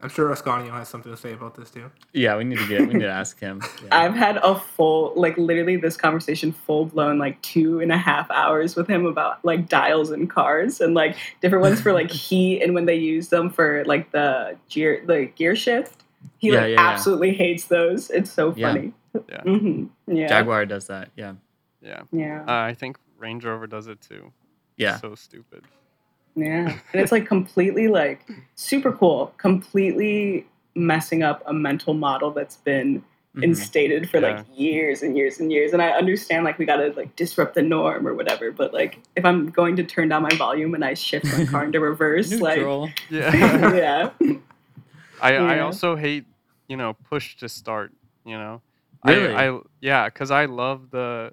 [0.00, 1.88] I'm sure Ascanio has something to say about this too.
[2.12, 3.62] Yeah, we need to get we need to ask him.
[3.84, 3.88] Yeah.
[4.00, 8.28] I've had a full, like, literally this conversation full blown, like, two and a half
[8.32, 12.62] hours with him about, like, dials and cars and, like, different ones for, like, heat
[12.62, 16.02] and when they use them for, like, the gear, the gear shift.
[16.38, 16.88] He, Yeah, like, yeah, yeah.
[16.88, 18.10] absolutely hates those.
[18.10, 18.72] It's so Yeah.
[18.72, 18.92] funny.
[19.28, 19.42] Yeah.
[19.42, 20.26] hmm Yeah.
[20.26, 21.10] Jaguar does that.
[21.16, 21.34] Yeah.
[21.80, 22.42] yeah Yeah.
[22.48, 24.32] uh, i think range rover does it too
[24.76, 24.96] Yeah.
[24.96, 25.62] so stupid
[26.34, 26.68] Yeah.
[26.92, 33.02] And it's like completely like super cool, completely messing up a mental model that's been
[33.34, 33.44] Mhm.
[33.44, 35.72] instated for like years and years and years.
[35.72, 39.24] And I understand like we gotta like disrupt the norm or whatever, but like if
[39.24, 42.58] I'm going to turn down my volume and I shift my car into reverse, like
[43.10, 44.10] yeah yeah.
[45.20, 46.26] I, I also hate
[46.68, 47.92] you know push to start
[48.26, 48.60] you know
[49.04, 49.34] Really?
[49.34, 51.32] I, I yeah because I love the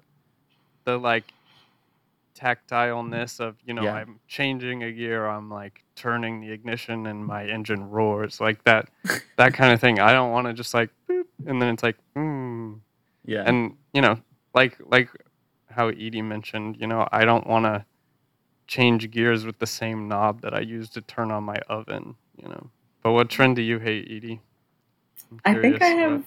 [0.84, 1.24] the like
[2.40, 3.94] tactileness of you know Yeah.
[3.94, 8.88] I'm changing a gear I'm like turning the ignition and my engine roars like that
[9.36, 11.96] that kind of thing I don't want to just like boop, and then it's like
[12.14, 12.74] hmm
[13.24, 13.44] Yeah.
[13.46, 14.18] and you know
[14.54, 15.08] like like
[15.70, 17.84] how Edie mentioned you know I don't want to
[18.66, 22.48] change gears with the same knob that I use to turn on my oven, you
[22.48, 22.70] know.
[23.02, 24.40] But what trend do you hate, Edie?
[25.44, 26.24] I think I have.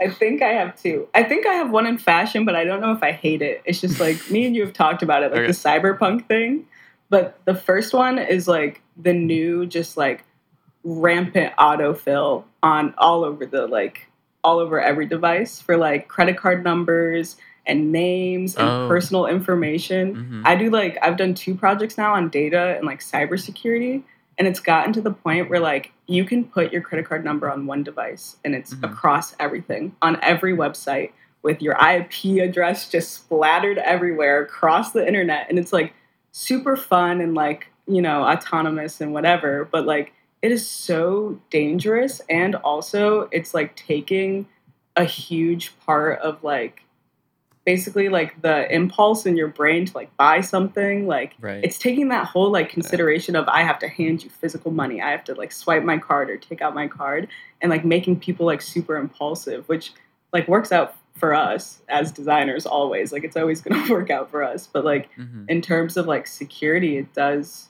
[0.00, 1.08] I think I have two.
[1.14, 3.62] I think I have one in fashion, but I don't know if I hate it.
[3.64, 5.46] It's just like me and you have talked about it, like Okay.
[5.48, 6.66] the cyberpunk thing.
[7.10, 10.24] But the first one is like the new, just like
[10.84, 14.06] rampant autofill on all over the like
[14.44, 18.88] all over every device for like credit card numbers and names and Oh.
[18.88, 20.14] personal information.
[20.14, 20.42] Mhm.
[20.46, 24.02] I do like I've done two projects now on data and like cybersecurity,
[24.38, 27.50] and it's gotten to the point where like you can put your credit card number
[27.50, 28.90] on one device and it's Mhm.
[28.92, 29.94] across everything.
[30.00, 31.10] On every website
[31.42, 35.92] with your IP address just splattered everywhere across the internet, and it's like
[36.32, 42.20] super fun and like you know autonomous and whatever, but like it is so dangerous
[42.30, 44.46] and also it's like taking
[44.96, 46.82] a huge part of like
[47.72, 51.62] basically like the impulse in your brain to like buy something like Right.
[51.62, 55.02] it's taking that whole like consideration of i have to hand you physical money.
[55.02, 57.28] I have to like swipe my card or take out my card
[57.60, 59.92] and like making people like super impulsive which
[60.32, 63.12] like works out for us as designers always.
[63.12, 64.66] Like it's always going to work out for us.
[64.74, 65.44] But like Mhm.
[65.48, 67.68] in terms of like security it does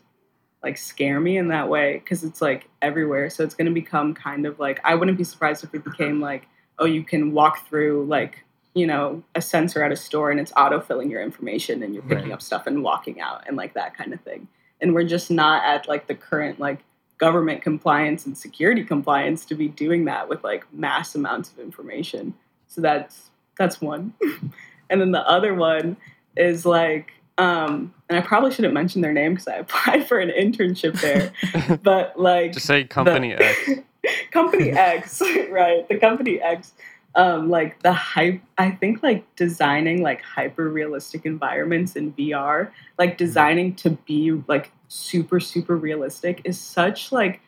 [0.63, 3.31] like scare me in that way because it's like everywhere.
[3.31, 6.21] So it's going to become kind of like i wouldn't be surprised if it became
[6.21, 6.47] like
[6.79, 8.45] oh you can walk through like
[8.79, 12.25] you know a sensor at a store and it's autofilling your information and you're picking
[12.25, 12.33] Right.
[12.33, 14.47] up stuff and walking out and like that kind of thing
[14.81, 16.81] and we're just not at like the current like
[17.19, 22.33] government compliance and security compliance to be doing that with like mass amounts of information
[22.69, 24.13] so that's that's one
[24.91, 25.97] and then the other one
[26.37, 30.31] is like um and i probably shouldn't mention their name because i applied for an
[30.31, 33.71] internship there but like Just say company the- X.
[34.31, 35.87] company X, right?
[35.89, 36.73] The company X,
[37.15, 38.41] um, like the hype.
[38.59, 44.71] I think like designing like hyper realistic environments in VR, like designing to be like
[44.89, 47.41] super super realistic, is such like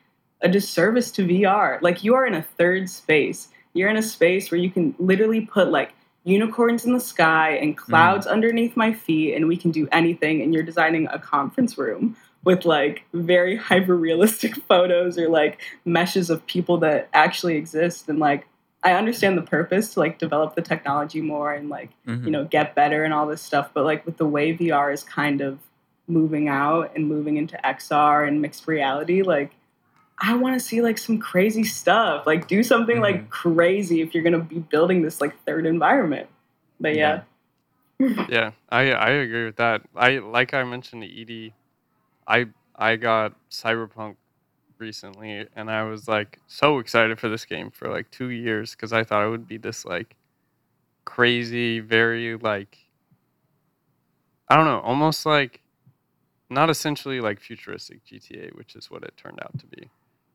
[0.42, 1.80] a disservice to VR.
[1.82, 3.48] Like you are in a third space.
[3.72, 5.92] You're in a space where you can literally put like
[6.24, 10.42] unicorns in the sky and clouds underneath my feet, and we can do anything.
[10.42, 16.30] And you're designing a conference room with like very hyper realistic photos or like meshes
[16.30, 18.46] of people that actually exist and like
[18.82, 22.24] I understand the purpose to like develop the technology more and like Mhm.
[22.24, 25.02] you know get better and all this stuff but like with the way VR is
[25.02, 25.58] kind of
[26.08, 29.52] moving out and moving into XR and mixed reality like
[30.22, 32.26] I want to see like some crazy stuff.
[32.26, 36.28] Like do something like crazy if you're going to be building this like third environment.
[36.78, 37.22] But yeah,
[38.28, 39.82] yeah, I I agree with that.
[39.96, 41.54] I like I mentioned to Edie,
[42.26, 44.16] I I got Cyberpunk
[44.80, 48.92] recently, and I was like so excited for this game for like two years because
[48.92, 50.16] I thought it would be this like
[51.04, 52.78] crazy, very like
[54.48, 55.60] I don't know, almost like
[56.48, 59.88] not essentially like futuristic GTA, which is what it turned out to be.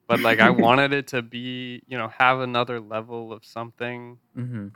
[0.08, 4.71] But like I wanted it to be, you know, have another level of something Mhm.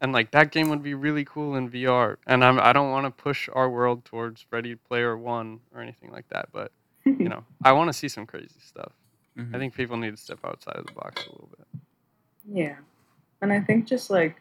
[0.00, 2.18] and like that game would be really cool in VR.
[2.26, 6.10] And I'm I don't want to push our world towards Ready Player One or anything
[6.10, 6.72] like that, but
[7.04, 8.92] you know, I want to see some crazy stuff.
[9.38, 9.54] Mhm.
[9.54, 11.80] I think people need to step outside of the box a little bit.
[12.44, 12.76] Yeah.
[13.40, 14.36] And I think just like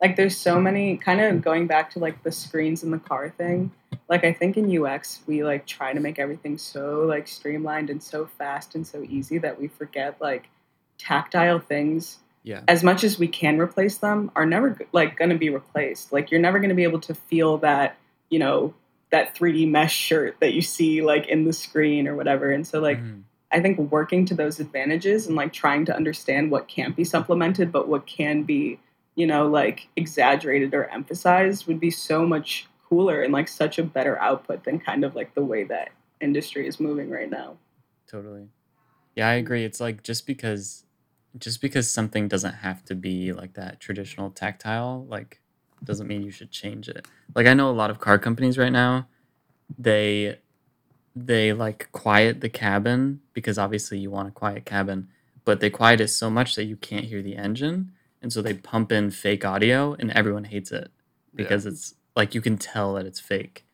[0.00, 3.30] like there's so many kind of going back to like the screens in the car
[3.30, 3.70] thing.
[4.08, 8.02] Like I think in UX we like try to make everything so like streamlined and
[8.02, 10.48] so fast and so easy that we forget like
[10.98, 12.60] tactile things Yeah.
[12.68, 16.12] as much as we can replace them are never like going to be replaced.
[16.12, 17.96] Like you're never going to be able to feel that,
[18.30, 18.74] you know,
[19.10, 22.50] that 3D mesh shirt that you see like in the screen or whatever.
[22.50, 23.22] And so like Mhm.
[23.54, 27.70] I think working to those advantages and like trying to understand what can't be supplemented,
[27.70, 28.80] but what can be,
[29.14, 33.84] you know, like exaggerated or emphasized would be so much cooler and like such a
[33.84, 35.90] better output than kind of like the way that
[36.20, 37.56] industry is moving right now.
[38.08, 38.48] Totally.
[39.14, 39.64] Yeah, I agree.
[39.64, 40.84] It's like just because
[41.38, 45.40] just because something doesn't have to be like that traditional tactile, like
[45.84, 47.06] doesn't mean you should change it.
[47.36, 49.06] Like I know a lot of car companies right now,
[49.78, 50.38] they
[51.16, 55.08] they like quiet the cabin because obviously you want a quiet cabin,
[55.44, 58.54] but they quiet it so much that you can't hear the engine, and so they
[58.54, 60.90] pump in fake audio and everyone hates it
[61.34, 63.64] because it's like you can tell that it's fake.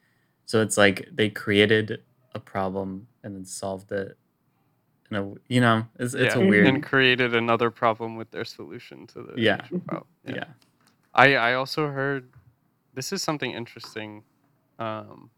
[0.47, 2.03] So it's like they created
[2.35, 4.17] a problem and then solved it.
[5.11, 6.43] In a, you know, it's, it's yeah.
[6.43, 6.67] a weird.
[6.67, 9.63] and created another problem with their solution to the Yeah.
[9.87, 10.07] problem.
[10.27, 10.45] yeah.
[11.15, 12.29] I I also heard
[12.95, 14.23] this is something interesting
[14.79, 15.31] um,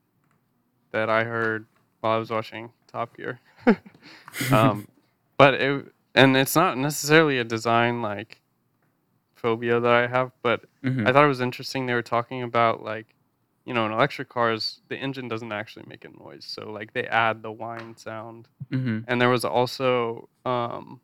[0.93, 1.67] that I heard
[2.03, 3.41] while I was watching Top Gear.
[4.53, 4.87] um,
[5.39, 8.43] but it and it's not necessarily a design like
[9.35, 11.09] phobia that I have, but Mhm.
[11.09, 13.15] I thought it was interesting they were talking about like
[13.65, 16.45] you know, in electric cars, the engine doesn't actually make a noise.
[16.45, 18.49] So like they add the whine sound.
[18.73, 19.01] Mm-hmm.
[19.07, 21.01] And there was also um,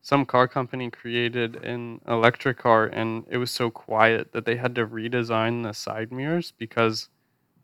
[0.00, 4.76] some car company created an electric car, and it was so quiet that they had
[4.76, 7.08] to redesign the side mirrors because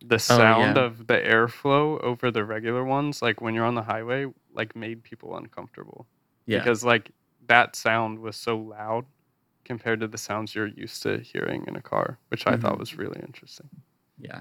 [0.07, 0.83] the sound yeah.
[0.85, 5.03] of the airflow over the regular ones, like when you're on the highway, like made
[5.03, 6.07] people uncomfortable
[6.47, 6.59] Yeah.
[6.59, 7.11] because like
[7.47, 9.05] that sound was so loud
[9.65, 12.81] compared to the sounds you're used to hearing in a car, which I thought Mhm.
[12.81, 13.69] was really interesting.
[14.19, 14.41] yeah.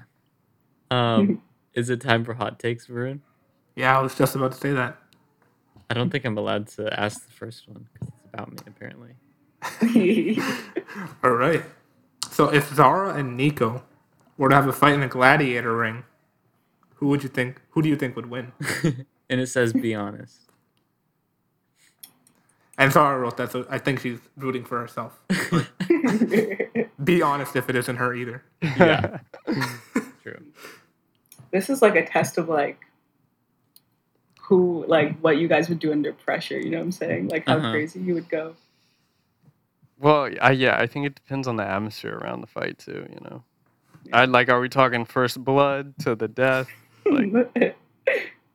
[0.90, 1.42] Um,
[1.74, 3.20] is it time for hot takes, Varun?
[3.76, 4.96] Yeah, I was just about to say that.
[5.90, 9.14] I don't think I'm allowed to ask the first one because it's about me, apparently.
[11.24, 11.62] All right.
[12.30, 13.82] So if Zara and Nico
[14.38, 16.04] were to have a fight in a gladiator ring,
[16.96, 17.60] who would you think?
[17.70, 18.52] Who do you think would win?
[19.30, 20.40] and it says, "Be honest."
[22.78, 25.20] And Zara wrote that, so I think she's rooting for herself.
[27.04, 28.42] Be honest if it isn't her either.
[28.62, 29.18] Yeah.
[30.22, 30.40] True.
[31.50, 32.80] this is like a test of like
[34.40, 37.44] who like what you guys would do under pressure you know what i'm saying like
[37.46, 37.72] how Uh-huh.
[37.72, 38.54] crazy you would go
[39.98, 43.06] Well, I, yeah, I think it depends on the atmosphere around the fight too.
[43.10, 43.44] You know,
[44.12, 46.68] I'd like, are we talking first blood to the death?
[47.06, 47.32] Like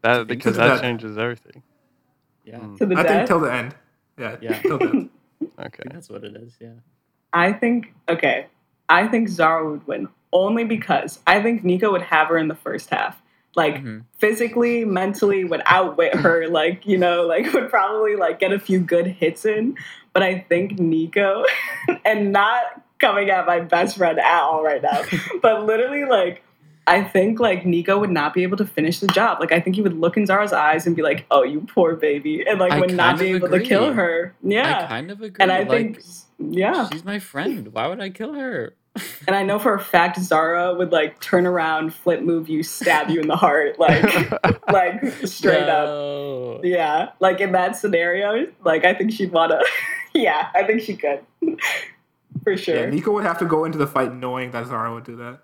[0.01, 1.63] that because that the- changes everything.
[2.45, 2.60] Yeah.
[2.60, 3.75] Mm, to the I think death till the end.
[4.17, 4.38] Yeah.
[4.41, 4.62] Yeah.
[4.62, 5.10] Till the end.
[5.57, 5.77] I okay.
[5.83, 6.53] think that's what it is.
[6.60, 6.73] Yeah.
[7.33, 8.47] i think okay
[8.89, 12.55] i think zara would win only because i think nico would have her in the
[12.55, 13.21] first half
[13.55, 14.03] like Mhm.
[14.17, 18.79] physically mentally would outwit her like you know like would probably like get a few
[18.79, 19.75] good hits in
[20.13, 21.43] but i think nico
[22.05, 22.63] and not
[22.99, 25.01] coming at my best friend at all right now
[25.41, 26.43] but literally like
[26.89, 29.41] I think like Nico would not be able to finish the job.
[29.41, 31.97] Like I think he would look in Zara's eyes and be like, "Oh, you poor
[31.97, 33.95] baby," and like I would not be able to kill agree.
[33.97, 34.36] her.
[34.41, 35.43] I Yeah, kind of agree.
[35.43, 35.99] and I like, think
[36.39, 37.73] yeah, she's my friend.
[37.73, 38.73] Why would I kill her?
[39.27, 43.10] and I know for a fact Zara would like turn around, flip move you, stab
[43.10, 44.31] you in the heart, like
[44.71, 46.62] like straight up.
[46.63, 49.60] Yeah, like in that scenario, like I think she'd wanna.
[50.13, 51.19] yeah, I think she could.
[52.47, 52.75] For sure.
[52.86, 52.89] Yeah.
[52.89, 55.39] Nico would have to go into the fight knowing that Zara would do that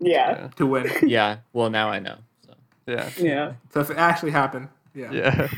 [0.00, 0.48] Yeah.
[0.56, 0.90] to win.
[1.06, 1.36] Yeah.
[1.52, 2.16] Well, now I know.
[2.44, 2.54] So.
[2.88, 3.10] Yeah.
[3.16, 3.52] Yeah.
[3.72, 5.12] So if it actually happened, yeah.
[5.12, 5.48] Yeah.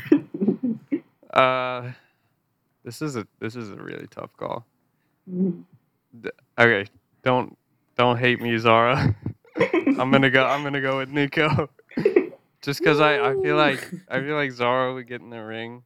[1.33, 1.91] uh,
[2.83, 4.63] this is a this is a really tough call.
[6.59, 6.85] Okay,
[7.23, 7.57] don't
[7.97, 9.15] don't hate me, Zara.
[9.97, 10.45] I'm gonna go.
[10.45, 11.67] I'm gonna go with Nico.
[12.61, 15.81] Just because I, I feel like I feel like Zara would get in the ring,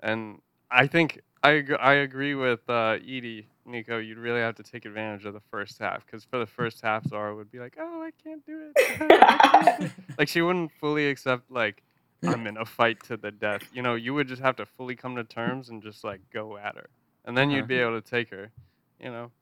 [0.00, 3.48] and I think I I agree with uh, Edie.
[3.66, 6.80] Nico, you'd really have to take advantage of the first half because for the first
[6.82, 10.28] half, Zara would be like, "Oh, I can't do it." I can't do it." like
[10.28, 11.82] she wouldn't fully accept like
[12.26, 13.62] I'm in a fight to the death.
[13.70, 16.56] You know, you would just have to fully come to terms and just like go
[16.56, 16.88] at her,
[17.24, 17.56] and then Uh-huh.
[17.56, 18.52] you'd be able to take her.
[18.98, 19.32] You know,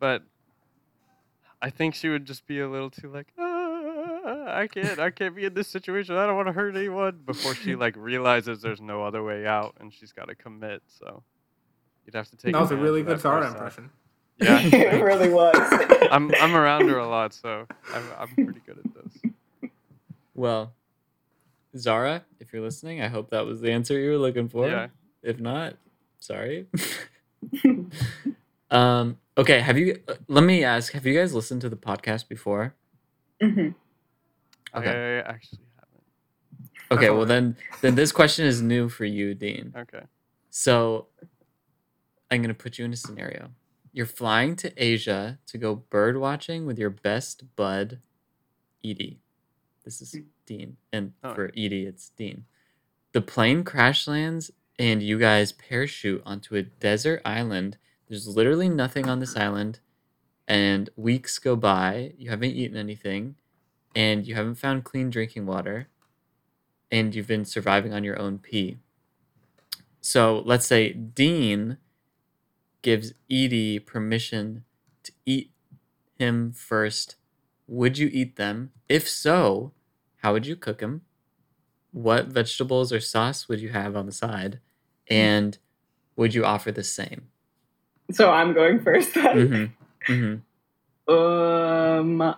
[0.00, 0.22] but
[1.60, 5.36] I think she would just be a little too like, ah, I can't, I can't
[5.36, 6.16] be in this situation.
[6.16, 7.20] I don't want to hurt anyone.
[7.24, 10.82] Before she like realizes there's no other way out and she's got to commit.
[10.88, 11.22] So
[12.06, 12.52] you'd have to take.
[12.52, 13.90] That was a really good that Zara first impression.
[14.38, 15.54] Yeah, it really was.
[16.10, 19.70] I'm I'm around her a lot, so I'm I'm pretty good at this.
[20.34, 20.72] Well,
[21.76, 24.68] Zara, if you're listening, I hope that was the answer you were looking for.
[24.68, 24.88] Yeah.
[25.22, 25.76] If not,
[26.18, 26.66] sorry.
[28.70, 29.18] um.
[29.38, 29.60] Okay.
[29.60, 30.00] Have you?
[30.08, 30.92] uh, Let me ask.
[30.92, 32.74] Have you guys listened to the podcast before?
[33.40, 33.68] hmm
[34.74, 35.18] Okay.
[35.24, 36.02] I actually haven't.
[36.90, 37.10] Okay.
[37.10, 39.74] Well, then, then this question is new for you, Deane.
[39.76, 40.00] Okay.
[40.50, 41.08] So,
[42.32, 43.50] I'm gonna put you in a scenario.
[43.92, 48.00] You're flying to Asia to go bird watching with your best bud,
[48.82, 49.20] Edie.
[49.84, 50.20] This is hmm.
[50.46, 51.34] Deane, and Oh.
[51.34, 52.46] for Edie, it's Deane.
[53.12, 57.76] The plane crash lands, and you guys parachute onto a desert island.
[58.08, 59.80] There's literally nothing on this island,
[60.48, 62.14] and weeks go by.
[62.16, 63.34] You haven't eaten anything,
[63.94, 65.88] and you haven't found clean drinking water,
[66.90, 68.78] and you've been surviving on your own pee.
[70.00, 71.76] So let's say Deane
[72.82, 74.64] gives Edie permission
[75.04, 75.50] to eat
[76.18, 77.16] him first.
[77.66, 78.72] Would you eat them?
[78.88, 79.72] If so,
[80.18, 81.02] how would you cook them?
[81.92, 84.60] What vegetables or sauce would you have on the side?
[85.08, 85.58] And
[86.16, 87.28] would you offer the same?
[88.10, 89.72] So I'm going first then.
[90.08, 90.42] hmm
[91.08, 92.34] hmm Um,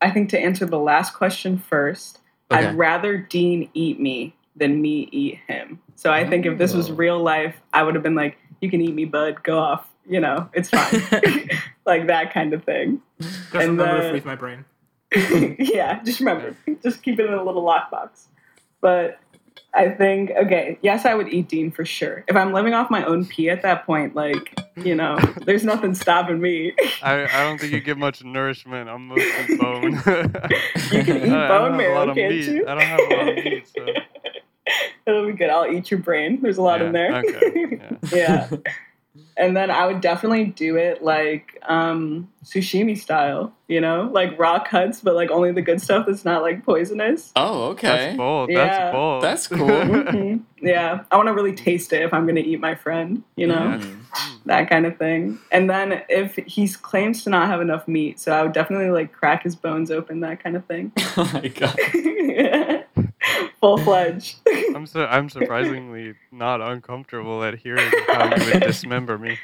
[0.00, 2.66] I think to answer the last question first, Okay.
[2.66, 5.80] I'd rather Deane eat me than me eat him.
[5.96, 6.94] So I think if this was Oh.
[6.94, 9.42] real life, I would have been like, "You can eat me, bud.
[9.42, 9.88] Go off.
[10.08, 11.02] You know, it's fine."
[11.86, 13.00] like that kind of thing.
[13.20, 14.64] Just And remember to then- freeze my brain.
[15.58, 18.26] yeah, just remember, just keep it in a little lockbox.
[18.82, 19.18] But
[19.72, 20.78] I think okay.
[20.82, 22.24] Yes, I would eat Deane for sure.
[22.28, 25.94] If I'm living off my own pee at that point, like you know, there's nothing
[25.94, 26.74] stopping me.
[27.02, 28.90] I, I don't think you get much nourishment.
[28.90, 29.92] I'm mostly bone.
[30.92, 32.44] You can eat I- I don't bone have a marrow, can't meat.
[32.46, 32.66] you?
[32.68, 33.86] I don't have a lot of meat, so
[35.06, 35.50] It'll be good.
[35.50, 36.40] I'll eat your brain.
[36.42, 37.16] There's a lot in there.
[37.16, 37.80] okay,
[38.12, 38.48] yeah.
[39.36, 44.62] And then I would definitely do it like um, sushimi style, you know, like raw
[44.62, 47.32] cuts, but like only the good stuff that's not like poisonous.
[47.36, 47.86] Oh, okay.
[47.88, 48.50] that's bold.
[48.50, 48.66] Yeah.
[48.66, 49.22] That's bold.
[49.22, 49.58] That's cool.
[49.58, 50.42] Mhm.
[50.60, 53.46] Yeah, I want to really taste it if I'm going to eat my friend, you
[53.46, 53.78] know, Yeah.
[53.78, 54.44] Mm.
[54.46, 55.38] that kind of thing.
[55.52, 59.12] And then if he claims to not have enough meat, so I would definitely like
[59.12, 60.92] crack his bones open, that kind of thing.
[61.16, 62.77] Oh my god.
[63.60, 64.36] Full fledged.
[64.74, 69.36] I'm so I'm surprisingly not uncomfortable at hearing how you would dismember me.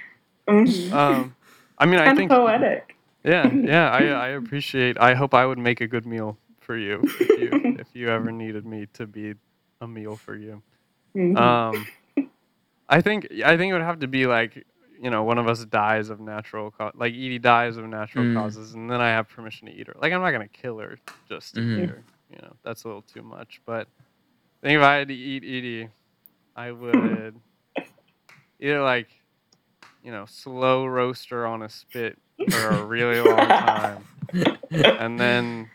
[0.48, 0.92] Mhm.
[0.92, 1.34] Um,
[1.78, 2.96] I mean, I Kind of think poetic.
[3.24, 3.90] yeah, yeah.
[3.90, 4.98] I I appreciate.
[5.00, 8.30] I hope I would make a good meal for you if you if you ever
[8.30, 9.34] needed me to be
[9.80, 10.62] a meal for you.
[11.16, 11.36] Mhm.
[11.36, 11.86] Um,
[12.88, 14.64] I think I think it would have to be like
[15.00, 18.34] you know one of us dies of natural co- like Edie dies of natural Mm.
[18.34, 19.94] causes, and then I have permission to eat her.
[19.98, 20.98] Like I'm not gonna kill her
[21.28, 21.82] just to Mhm.
[21.82, 22.02] eat her.
[22.30, 23.60] You know that's a little too much.
[23.66, 24.03] But I
[24.64, 25.90] think if I had to eat Edie,
[26.56, 27.40] I would
[28.60, 29.08] either like
[30.02, 34.04] you know slow roaster on a spit for a really long time
[34.98, 35.68] and then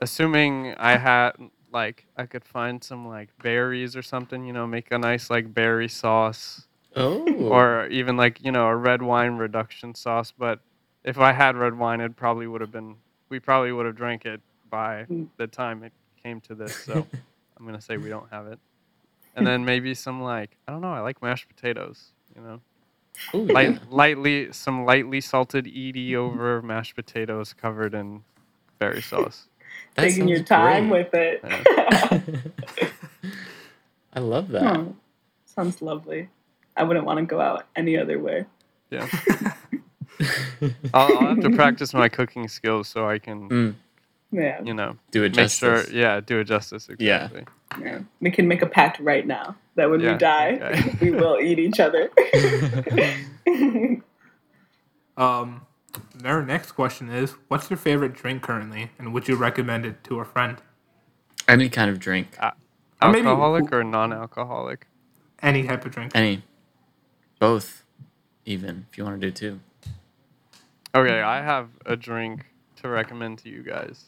[0.00, 1.32] assuming I had
[1.72, 5.52] like I could find some like berries or something, you know, make a nice like
[5.52, 6.66] berry sauce
[6.96, 7.24] oh.
[7.40, 10.60] or even like, you know, a red wine reduction sauce, but
[11.04, 12.96] if I had red wine it probably would have been
[13.28, 15.28] we probably would have drank it by Mm.
[15.36, 16.76] the time it came to this.
[16.76, 17.06] So
[17.58, 18.58] I'm going to say we don't have it.
[19.36, 22.60] And then maybe some like I don't know, I like mashed potatoes, you know.
[23.34, 23.78] Ooh, Light, yeah.
[23.90, 28.22] lightly some lightly salted Edie over mashed potatoes covered in
[28.78, 29.48] berry sauce.
[29.96, 31.12] Taking your time great.
[31.12, 32.52] with it.
[34.12, 34.76] I love that.
[34.76, 34.96] Oh,
[35.44, 36.28] sounds lovely.
[36.76, 38.44] I wouldn't want to go out any other way.
[38.90, 39.08] Yeah.
[40.94, 43.74] I'll, I'll have to practice my cooking skills so I can, Mm,
[44.30, 45.58] Yeah, you know, do it make justice.
[45.86, 46.88] sure, yeah, do it justice.
[46.98, 47.24] Yeah.
[47.26, 47.44] Exactly.
[47.80, 47.98] yeah.
[48.20, 50.96] We can make a pact right now that when Yeah, we die, okay.
[51.00, 52.10] we will eat each other.
[55.16, 55.62] Um,
[56.14, 60.20] their next question is, what's your favorite drink currently, and would you recommend it to
[60.20, 60.58] a friend?
[61.48, 62.36] Any kind of drink.
[62.40, 62.52] Or
[63.10, 64.86] maybe- Alcoholic or non-alcoholic?
[65.42, 66.12] Any type of drink.
[66.14, 66.44] Any.
[67.40, 67.84] Both,
[68.44, 69.60] even, if you want to do two.
[70.94, 74.04] Okay, I have a drink to recommend to you guys.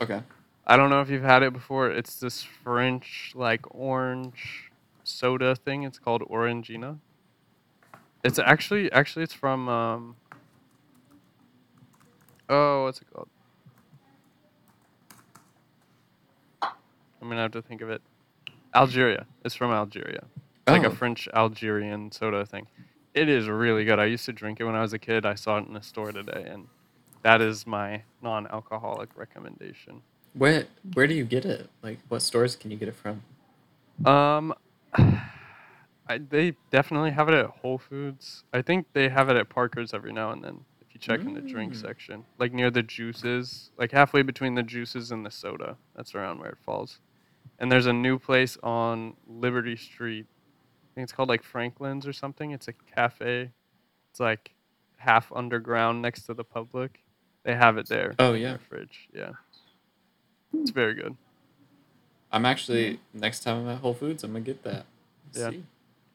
[0.00, 0.22] Okay.
[0.66, 1.90] I don't know if you've had it before.
[1.90, 4.70] It's this French like orange
[5.04, 5.82] soda thing.
[5.82, 6.98] It's called Orangina.
[8.22, 10.16] It's actually actually it's from um
[12.48, 13.28] Oh, what's it called?
[16.62, 18.02] I'm gonna have to think of it.
[18.74, 19.26] Algeria.
[19.44, 20.24] It's from Algeria.
[20.66, 20.90] It's like a Oh.
[20.94, 22.66] French Algerian soda thing.
[23.14, 23.98] It is really good.
[23.98, 25.24] I used to drink it when I was a kid.
[25.24, 26.68] I saw it in a store today, and
[27.24, 30.02] that is my non-alcoholic recommendation.
[30.34, 31.68] Where where do you get it?
[31.82, 33.22] Like, what stores can you get it from?
[34.06, 34.54] Um,
[36.06, 38.44] I, they definitely have it at Whole Foods.
[38.52, 40.60] I think they have it at Parker's every now and then.
[40.80, 41.80] If you check in the drink Mm.
[41.80, 45.76] section, like near the juices, like halfway between the juices and the soda.
[45.96, 47.00] That's around where it falls.
[47.58, 50.26] And there's a new place on Liberty Street.
[50.28, 52.50] I think it's called like Franklin's or something.
[52.50, 53.50] It's a cafe.
[54.10, 54.54] It's like
[54.98, 57.03] half underground next to the public.
[57.44, 58.14] They have it there.
[58.18, 58.48] Oh, in yeah.
[58.50, 59.08] their fridge.
[59.14, 59.32] Yeah.
[60.54, 61.16] It's very good.
[62.32, 64.86] I'm actually next time I'm at Whole Foods, I'm gonna get that.
[65.34, 65.50] Yeah.
[65.50, 65.64] See?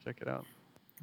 [0.04, 0.46] Check it out.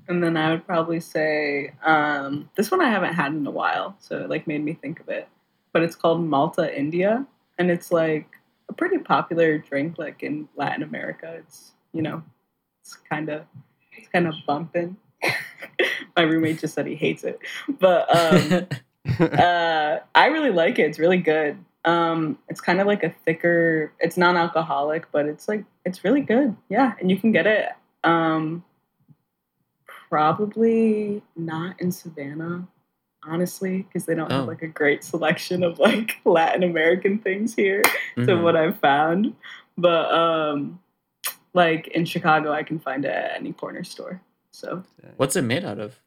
[0.09, 3.97] and then I would probably say um, this one I haven't had in a while,
[3.99, 5.29] so it like made me think of it.
[5.73, 7.27] But it's called Malta India,
[7.59, 8.29] and it's like
[8.69, 11.35] a pretty popular drink like in Latin America.
[11.39, 12.23] It's you know,
[12.83, 13.45] it's kind of
[13.93, 14.97] it's kind of bumping.
[16.17, 17.39] My roommate just said he hates it,
[17.79, 18.67] but um,
[19.21, 20.83] uh, I really like it.
[20.83, 21.59] It's really good.
[21.85, 23.93] Um, it's kind of like a thicker.
[24.01, 26.57] It's non-alcoholic, but it's like it's really good.
[26.69, 27.69] Yeah, and you can get it.
[28.05, 28.65] Um,
[30.09, 32.67] probably not in Savannah,
[33.25, 34.39] honestly, because they don't Oh.
[34.41, 37.83] have like a great selection of like Latin American things here.
[38.17, 38.43] To Mhm.
[38.43, 39.35] what I've found,
[39.77, 40.81] but um,
[41.55, 44.21] like in Chicago, I can find it at any corner store.
[44.51, 44.83] So
[45.17, 46.01] What's it made out of?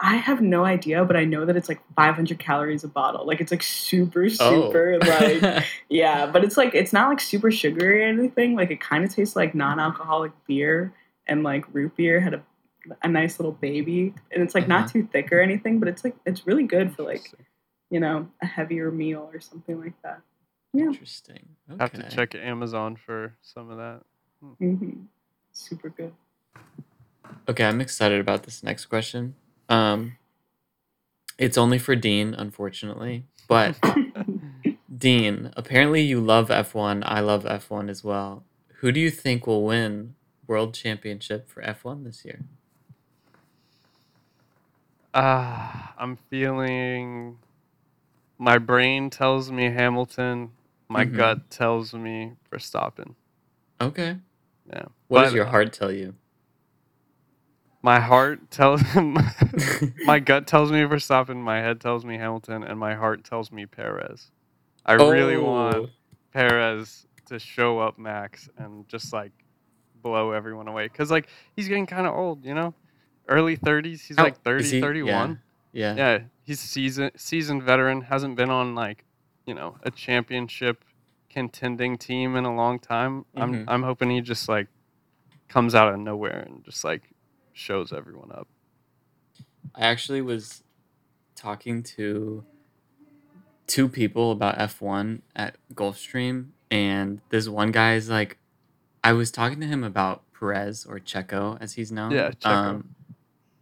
[0.00, 3.24] I have no idea, but I know that it's like 500 calories a bottle.
[3.26, 4.28] Like it's like super, Oh.
[4.68, 8.56] super like yeah, but it's like it's not like super sugary or anything.
[8.56, 10.92] Like it kind of tastes like non-alcoholic beer,
[11.26, 12.42] and like root beer had a
[13.02, 14.80] a nice little baby, and it's like Uh-huh.
[14.80, 17.32] not too thick or anything, but it's like it's really good for like
[17.90, 20.20] you know a heavier meal or something like that.
[20.72, 21.46] Yeah, Interesting.
[21.70, 21.78] Okay.
[21.80, 24.00] Have to check Amazon for some of that.
[24.58, 24.90] hmm
[25.52, 26.12] Super good.
[27.48, 29.36] Okay, I'm excited about this next question.
[29.68, 30.16] Um,
[31.38, 33.76] it's only for Deane, unfortunately, but
[34.98, 37.02] Deane, apparently you love F1.
[37.04, 38.44] I love F1 as well.
[38.80, 40.14] Who do you think will win
[40.46, 42.42] world championship for F1 this year?
[45.14, 47.38] Ah, I'm feeling.
[48.38, 50.50] My brain tells me Hamilton.
[50.88, 51.16] My Mhm.
[51.16, 53.14] gut tells me Verstappen.
[53.80, 54.18] Okay.
[54.66, 54.86] Yeah.
[55.08, 56.14] What does your heart tell you?
[57.84, 59.18] My heart tells him
[60.06, 61.36] my gut tells me Verstappen.
[61.36, 64.30] My head tells me Hamilton, and my heart tells me Perez.
[64.86, 65.90] I really Oh, want
[66.32, 69.32] Perez to show up Max and just like
[70.02, 72.72] blow everyone away because like he's getting kind of old, you know,
[73.28, 74.00] early 30s.
[74.06, 74.80] He's How- like is 30, he?
[74.80, 75.40] 31.
[75.72, 75.94] Yeah.
[75.94, 78.00] Yeah, he's season seasoned veteran.
[78.00, 79.04] Hasn't been on like
[79.46, 80.84] you know a championship
[81.28, 83.26] contending team in a long time.
[83.36, 83.42] Mhm.
[83.42, 84.68] I'm I'm hoping he just like
[85.48, 87.02] comes out of nowhere and just like
[87.54, 88.48] shows everyone up.
[89.74, 90.62] I actually was
[91.34, 92.44] talking to
[93.66, 98.38] two people about F1 at Gulfstream, and this one guy is like,
[99.02, 102.10] I was talking to him about Perez or Checo, as he's known.
[102.10, 102.50] Yeah, Checo.
[102.50, 102.94] Um,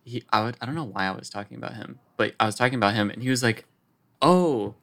[0.04, 2.56] he, I, would, I don't know why I was talking about him, but I was
[2.56, 3.66] talking about him, and he was like,
[4.20, 4.74] "Oh,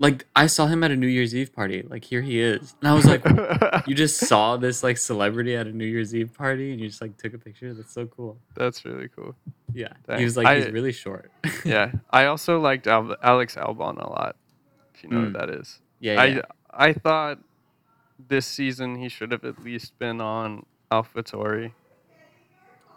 [0.00, 1.82] like I saw him at a New Year's Eve party.
[1.88, 3.22] Like here he is." And I was like,
[3.86, 7.00] "You just saw this like celebrity at a New Year's Eve party, and you just
[7.00, 7.72] like took a picture?
[7.74, 9.36] That's so cool." That's really cool.
[9.72, 10.18] Yeah, Dang.
[10.18, 11.30] he was like, he's really short.
[11.64, 14.34] Yeah, I also liked Al- Alex Albon a lot.
[14.94, 15.26] If you know Mm.
[15.26, 15.78] who that is.
[16.00, 16.40] yeah, yeah.
[16.72, 17.38] I I thought
[18.28, 21.72] this season he should have at least been on AlphaTauri.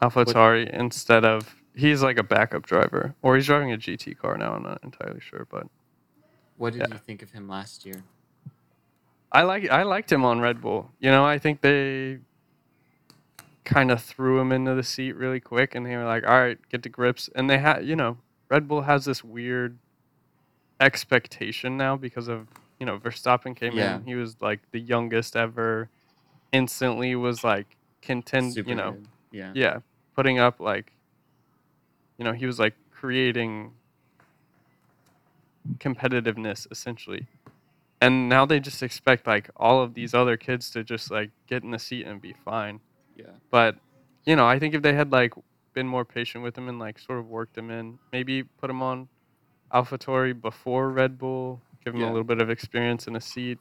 [0.02, 4.54] AlphaTauri instead of he's like a backup driver or he's driving a GT car now.
[4.54, 5.68] I'm not entirely sure, but
[6.64, 6.94] What did Yeah.
[6.94, 8.04] you think of him last year?
[9.34, 10.92] I like I liked him on Red Bull.
[10.98, 12.20] You know, I think they
[13.66, 16.58] kind of threw him into the seat really quick, and they were like, "All right,
[16.70, 19.78] get to grips." And they had, you know, Red Bull has this weird
[20.80, 22.48] expectation now because of
[22.80, 23.98] you know Verstappen came Yeah.
[23.98, 24.06] in.
[24.06, 25.90] He was like the youngest ever.
[26.54, 28.54] Instantly was like contend.
[28.54, 29.08] Super you know, good.
[29.32, 29.52] Yeah.
[29.54, 29.80] yeah,
[30.16, 30.94] putting up like,
[32.18, 33.74] you know, he was like creating
[35.78, 37.28] competitiveness essentially.
[38.02, 41.64] And now they just expect like all of these other kids to just like get
[41.64, 42.80] in the seat and be fine.
[43.16, 43.28] Yeah.
[43.50, 43.78] But,
[44.26, 45.34] you know, I think if they had like
[45.74, 48.82] been more patient with him and like sort of worked him in, maybe put him
[48.82, 49.08] on
[49.74, 52.08] AlphaTauri before Red Bull, give him Yeah.
[52.08, 53.58] a little bit of experience in a seat.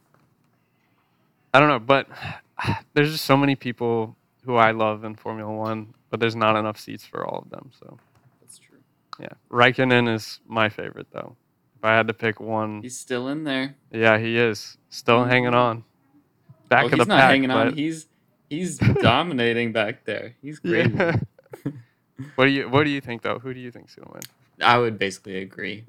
[1.55, 2.09] I don't know, but
[2.95, 6.81] there's just so many people who I love in Formula One, but there's not enough
[6.81, 7.71] seats for all of them.
[7.79, 7.99] So
[8.41, 8.79] That's true.
[9.21, 11.37] yeah, Raikkonen is my favorite though.
[11.83, 13.75] If I had to pick one, He's still in there.
[13.91, 15.83] yeah, he is still hanging on.
[16.69, 17.71] Back oh, of he's the not pack, hanging on.
[17.71, 18.07] but- He's
[18.49, 20.37] he's dominating back there.
[20.41, 20.95] He's great.
[20.95, 21.17] Yeah.
[22.37, 23.41] what do you What do you think though?
[23.41, 24.23] Who do you think's gonna win?
[24.63, 25.85] I would basically agree.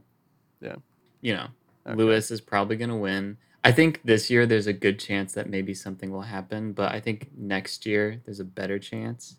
[0.62, 0.78] Yeah.
[1.22, 1.48] You know,
[1.86, 1.96] Okay.
[1.96, 3.38] Lewis is probably going to win.
[3.64, 7.00] I think this year there's a good chance that maybe something will happen, but I
[7.02, 9.36] think next year there's a better chance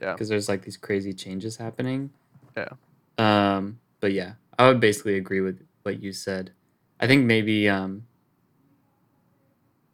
[0.00, 2.10] Yeah, because there's like these crazy changes happening.
[2.56, 2.68] Yeah.
[3.18, 6.52] Um, but yeah, I would basically agree with what you said.
[7.00, 8.04] I think maybe um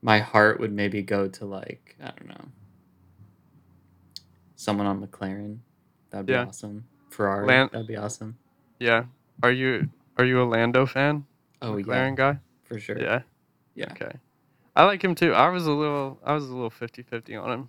[0.02, 2.44] my heart would maybe go to like, I don't know.
[4.56, 5.58] Someone on McLaren.
[6.10, 6.46] That'd be Yeah.
[6.46, 6.84] awesome.
[7.10, 7.46] Ferrari.
[7.46, 8.36] Lan- that'd be awesome.
[8.80, 9.04] yeah.
[9.42, 11.26] Are you Are you a Lando fan?
[11.62, 12.38] Oh McLaren yeah, guy.
[12.64, 12.98] for sure.
[13.00, 13.22] Yeah.
[13.74, 13.90] Yeah.
[13.92, 14.12] Okay.
[14.76, 15.32] I like him too.
[15.32, 17.68] I was a little I was a little 50-50 on him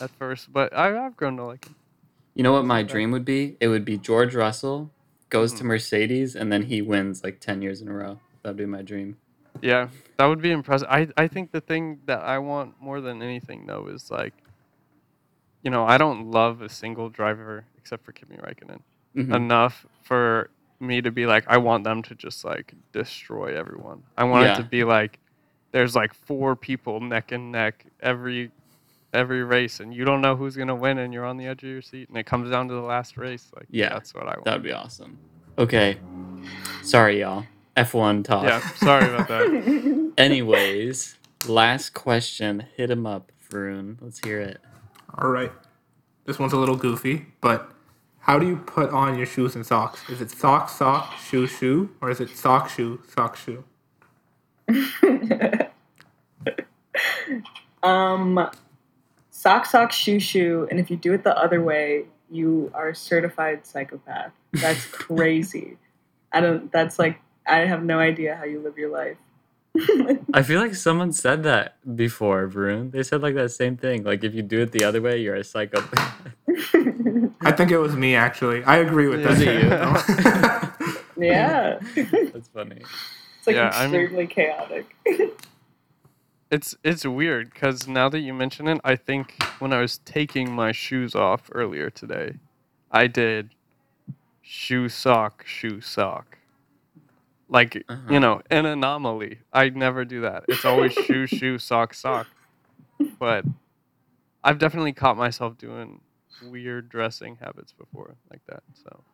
[0.00, 1.76] at first, but I, I've grown to like him.
[2.34, 3.56] You know what my dream would be?
[3.60, 4.90] It would be George Russell
[5.30, 5.68] goes to Mhm.
[5.68, 8.18] Mercedes and then he wins like 10 years in a row.
[8.42, 9.16] That'd be my dream.
[9.62, 10.88] Yeah, that would be impressive.
[10.90, 14.34] I, I think the thing that I want more than anything though is like,
[15.62, 18.80] you know, I don't love a single driver except for Kimi Räikkönen
[19.16, 19.34] Mhm.
[19.34, 20.50] enough for
[20.80, 24.02] me to be like, I want them to just like destroy everyone.
[24.16, 24.54] I want Yeah.
[24.54, 25.18] it to be like,
[25.72, 28.50] there's like four people neck and neck every
[29.12, 31.68] every race, and you don't know who's gonna win, and you're on the edge of
[31.68, 33.50] your seat, and it comes down to the last race.
[33.54, 34.44] Like, Yeah, that's what I want.
[34.44, 35.18] That'd be awesome.
[35.58, 35.98] Okay.
[36.82, 37.44] Sorry, y'all.
[37.76, 38.44] F1 talk.
[38.44, 40.12] yeah, sorry about that.
[40.18, 42.66] Anyways, last question.
[42.76, 43.96] Hit him up, Varun.
[44.00, 44.58] Let's hear it.
[45.18, 45.52] All right.
[46.24, 47.70] This one's a little goofy, but
[48.20, 50.08] how do you put on your shoes and socks?
[50.08, 53.64] Is it sock, sock, shoe, shoe, or is it sock, shoe, sock, shoe?
[57.82, 58.48] um,
[59.40, 62.94] sock, sock, shoe, shoe, and if you do it the other way, you are a
[62.94, 64.32] certified psychopath.
[64.52, 65.78] That's crazy.
[66.32, 66.70] I don't.
[66.70, 69.16] That's like I have no idea how you live your life.
[70.34, 72.90] I feel like someone said that before, Varun.
[72.92, 74.04] They said like that same thing.
[74.04, 76.28] Like if you do it the other way, you're a psychopath.
[77.42, 78.62] I think it was me actually.
[78.64, 81.00] I agree with Was that.
[81.16, 81.78] yeah.
[82.32, 82.82] That's funny.
[83.38, 84.86] It's like Yeah, I mean- extremely chaotic.
[86.50, 90.52] It's it's weird because now that you mention it, I think when I was taking
[90.52, 92.38] my shoes off earlier today,
[92.90, 93.54] I did
[94.42, 96.38] shoe sock shoe sock.
[97.48, 98.12] Like Uh-huh.
[98.12, 99.40] you know, an anomaly.
[99.52, 100.44] I never do that.
[100.48, 102.28] It's always shoe shoe sock sock.
[103.20, 103.46] But
[104.44, 106.02] I've definitely caught myself doing
[106.40, 108.62] weird dressing habits before like that.
[108.74, 109.04] So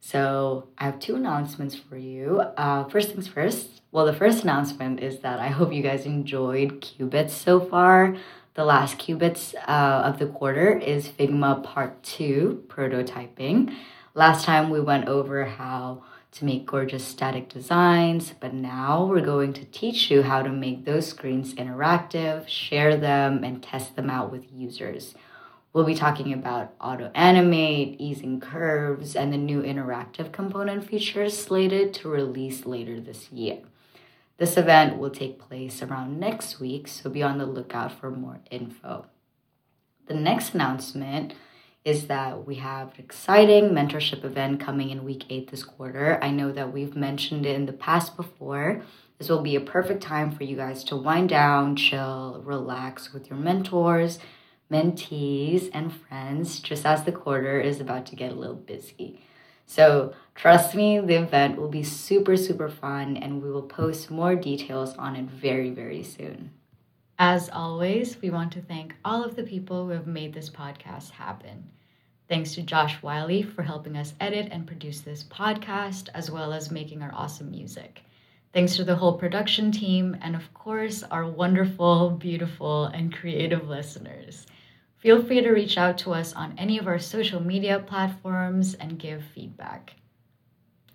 [0.02, 2.42] So I have two announcements for you.
[2.58, 3.82] Uh, first things first.
[3.92, 8.18] Well, the first announcement is that I hope you guys enjoyed qubits so far.
[8.56, 13.74] The last qubits uh, of the quarter is Figma Part 2 prototyping.
[14.20, 16.04] Last time we went over how
[16.34, 20.84] to make gorgeous static designs, but now we're going to teach you how to make
[20.84, 25.16] those screens interactive, share them, and test them out with users.
[25.72, 31.94] We'll be talking about auto animate, easing curves, and the new interactive component features slated
[31.94, 33.60] to release later this year.
[34.38, 38.42] This event will take place around next week, so be on the lookout for more
[38.52, 39.06] info.
[40.08, 41.36] The next announcement
[41.86, 46.20] is that we have an exciting mentorship event coming in week eight this quarter.
[46.22, 48.82] I know that we've mentioned it in the past before.
[49.18, 53.30] This will be a perfect time for you guys to wind down, chill, relax with
[53.30, 54.20] your mentors
[54.72, 59.22] mentees, and friends just as the quarter is about to get a little busy.
[59.66, 64.36] So, trust me, the event will be super, super fun, and we will post more
[64.36, 66.52] details on it very, very soon.
[67.22, 71.10] As always, we want to thank all of the people who have made this podcast
[71.10, 71.70] happen.
[72.30, 76.72] Thanks to Josh Wiley for helping us edit and produce this podcast, as well as
[76.72, 78.04] making our awesome music.
[78.54, 84.48] Thanks to the whole production team, and of course, our wonderful, beautiful, and creative listeners.
[85.00, 88.98] Feel free to reach out to us on any of our social media platforms and
[88.98, 89.94] give feedback.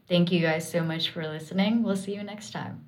[0.08, 1.82] Thank you guys so much for listening.
[1.82, 2.86] We'll see you next time.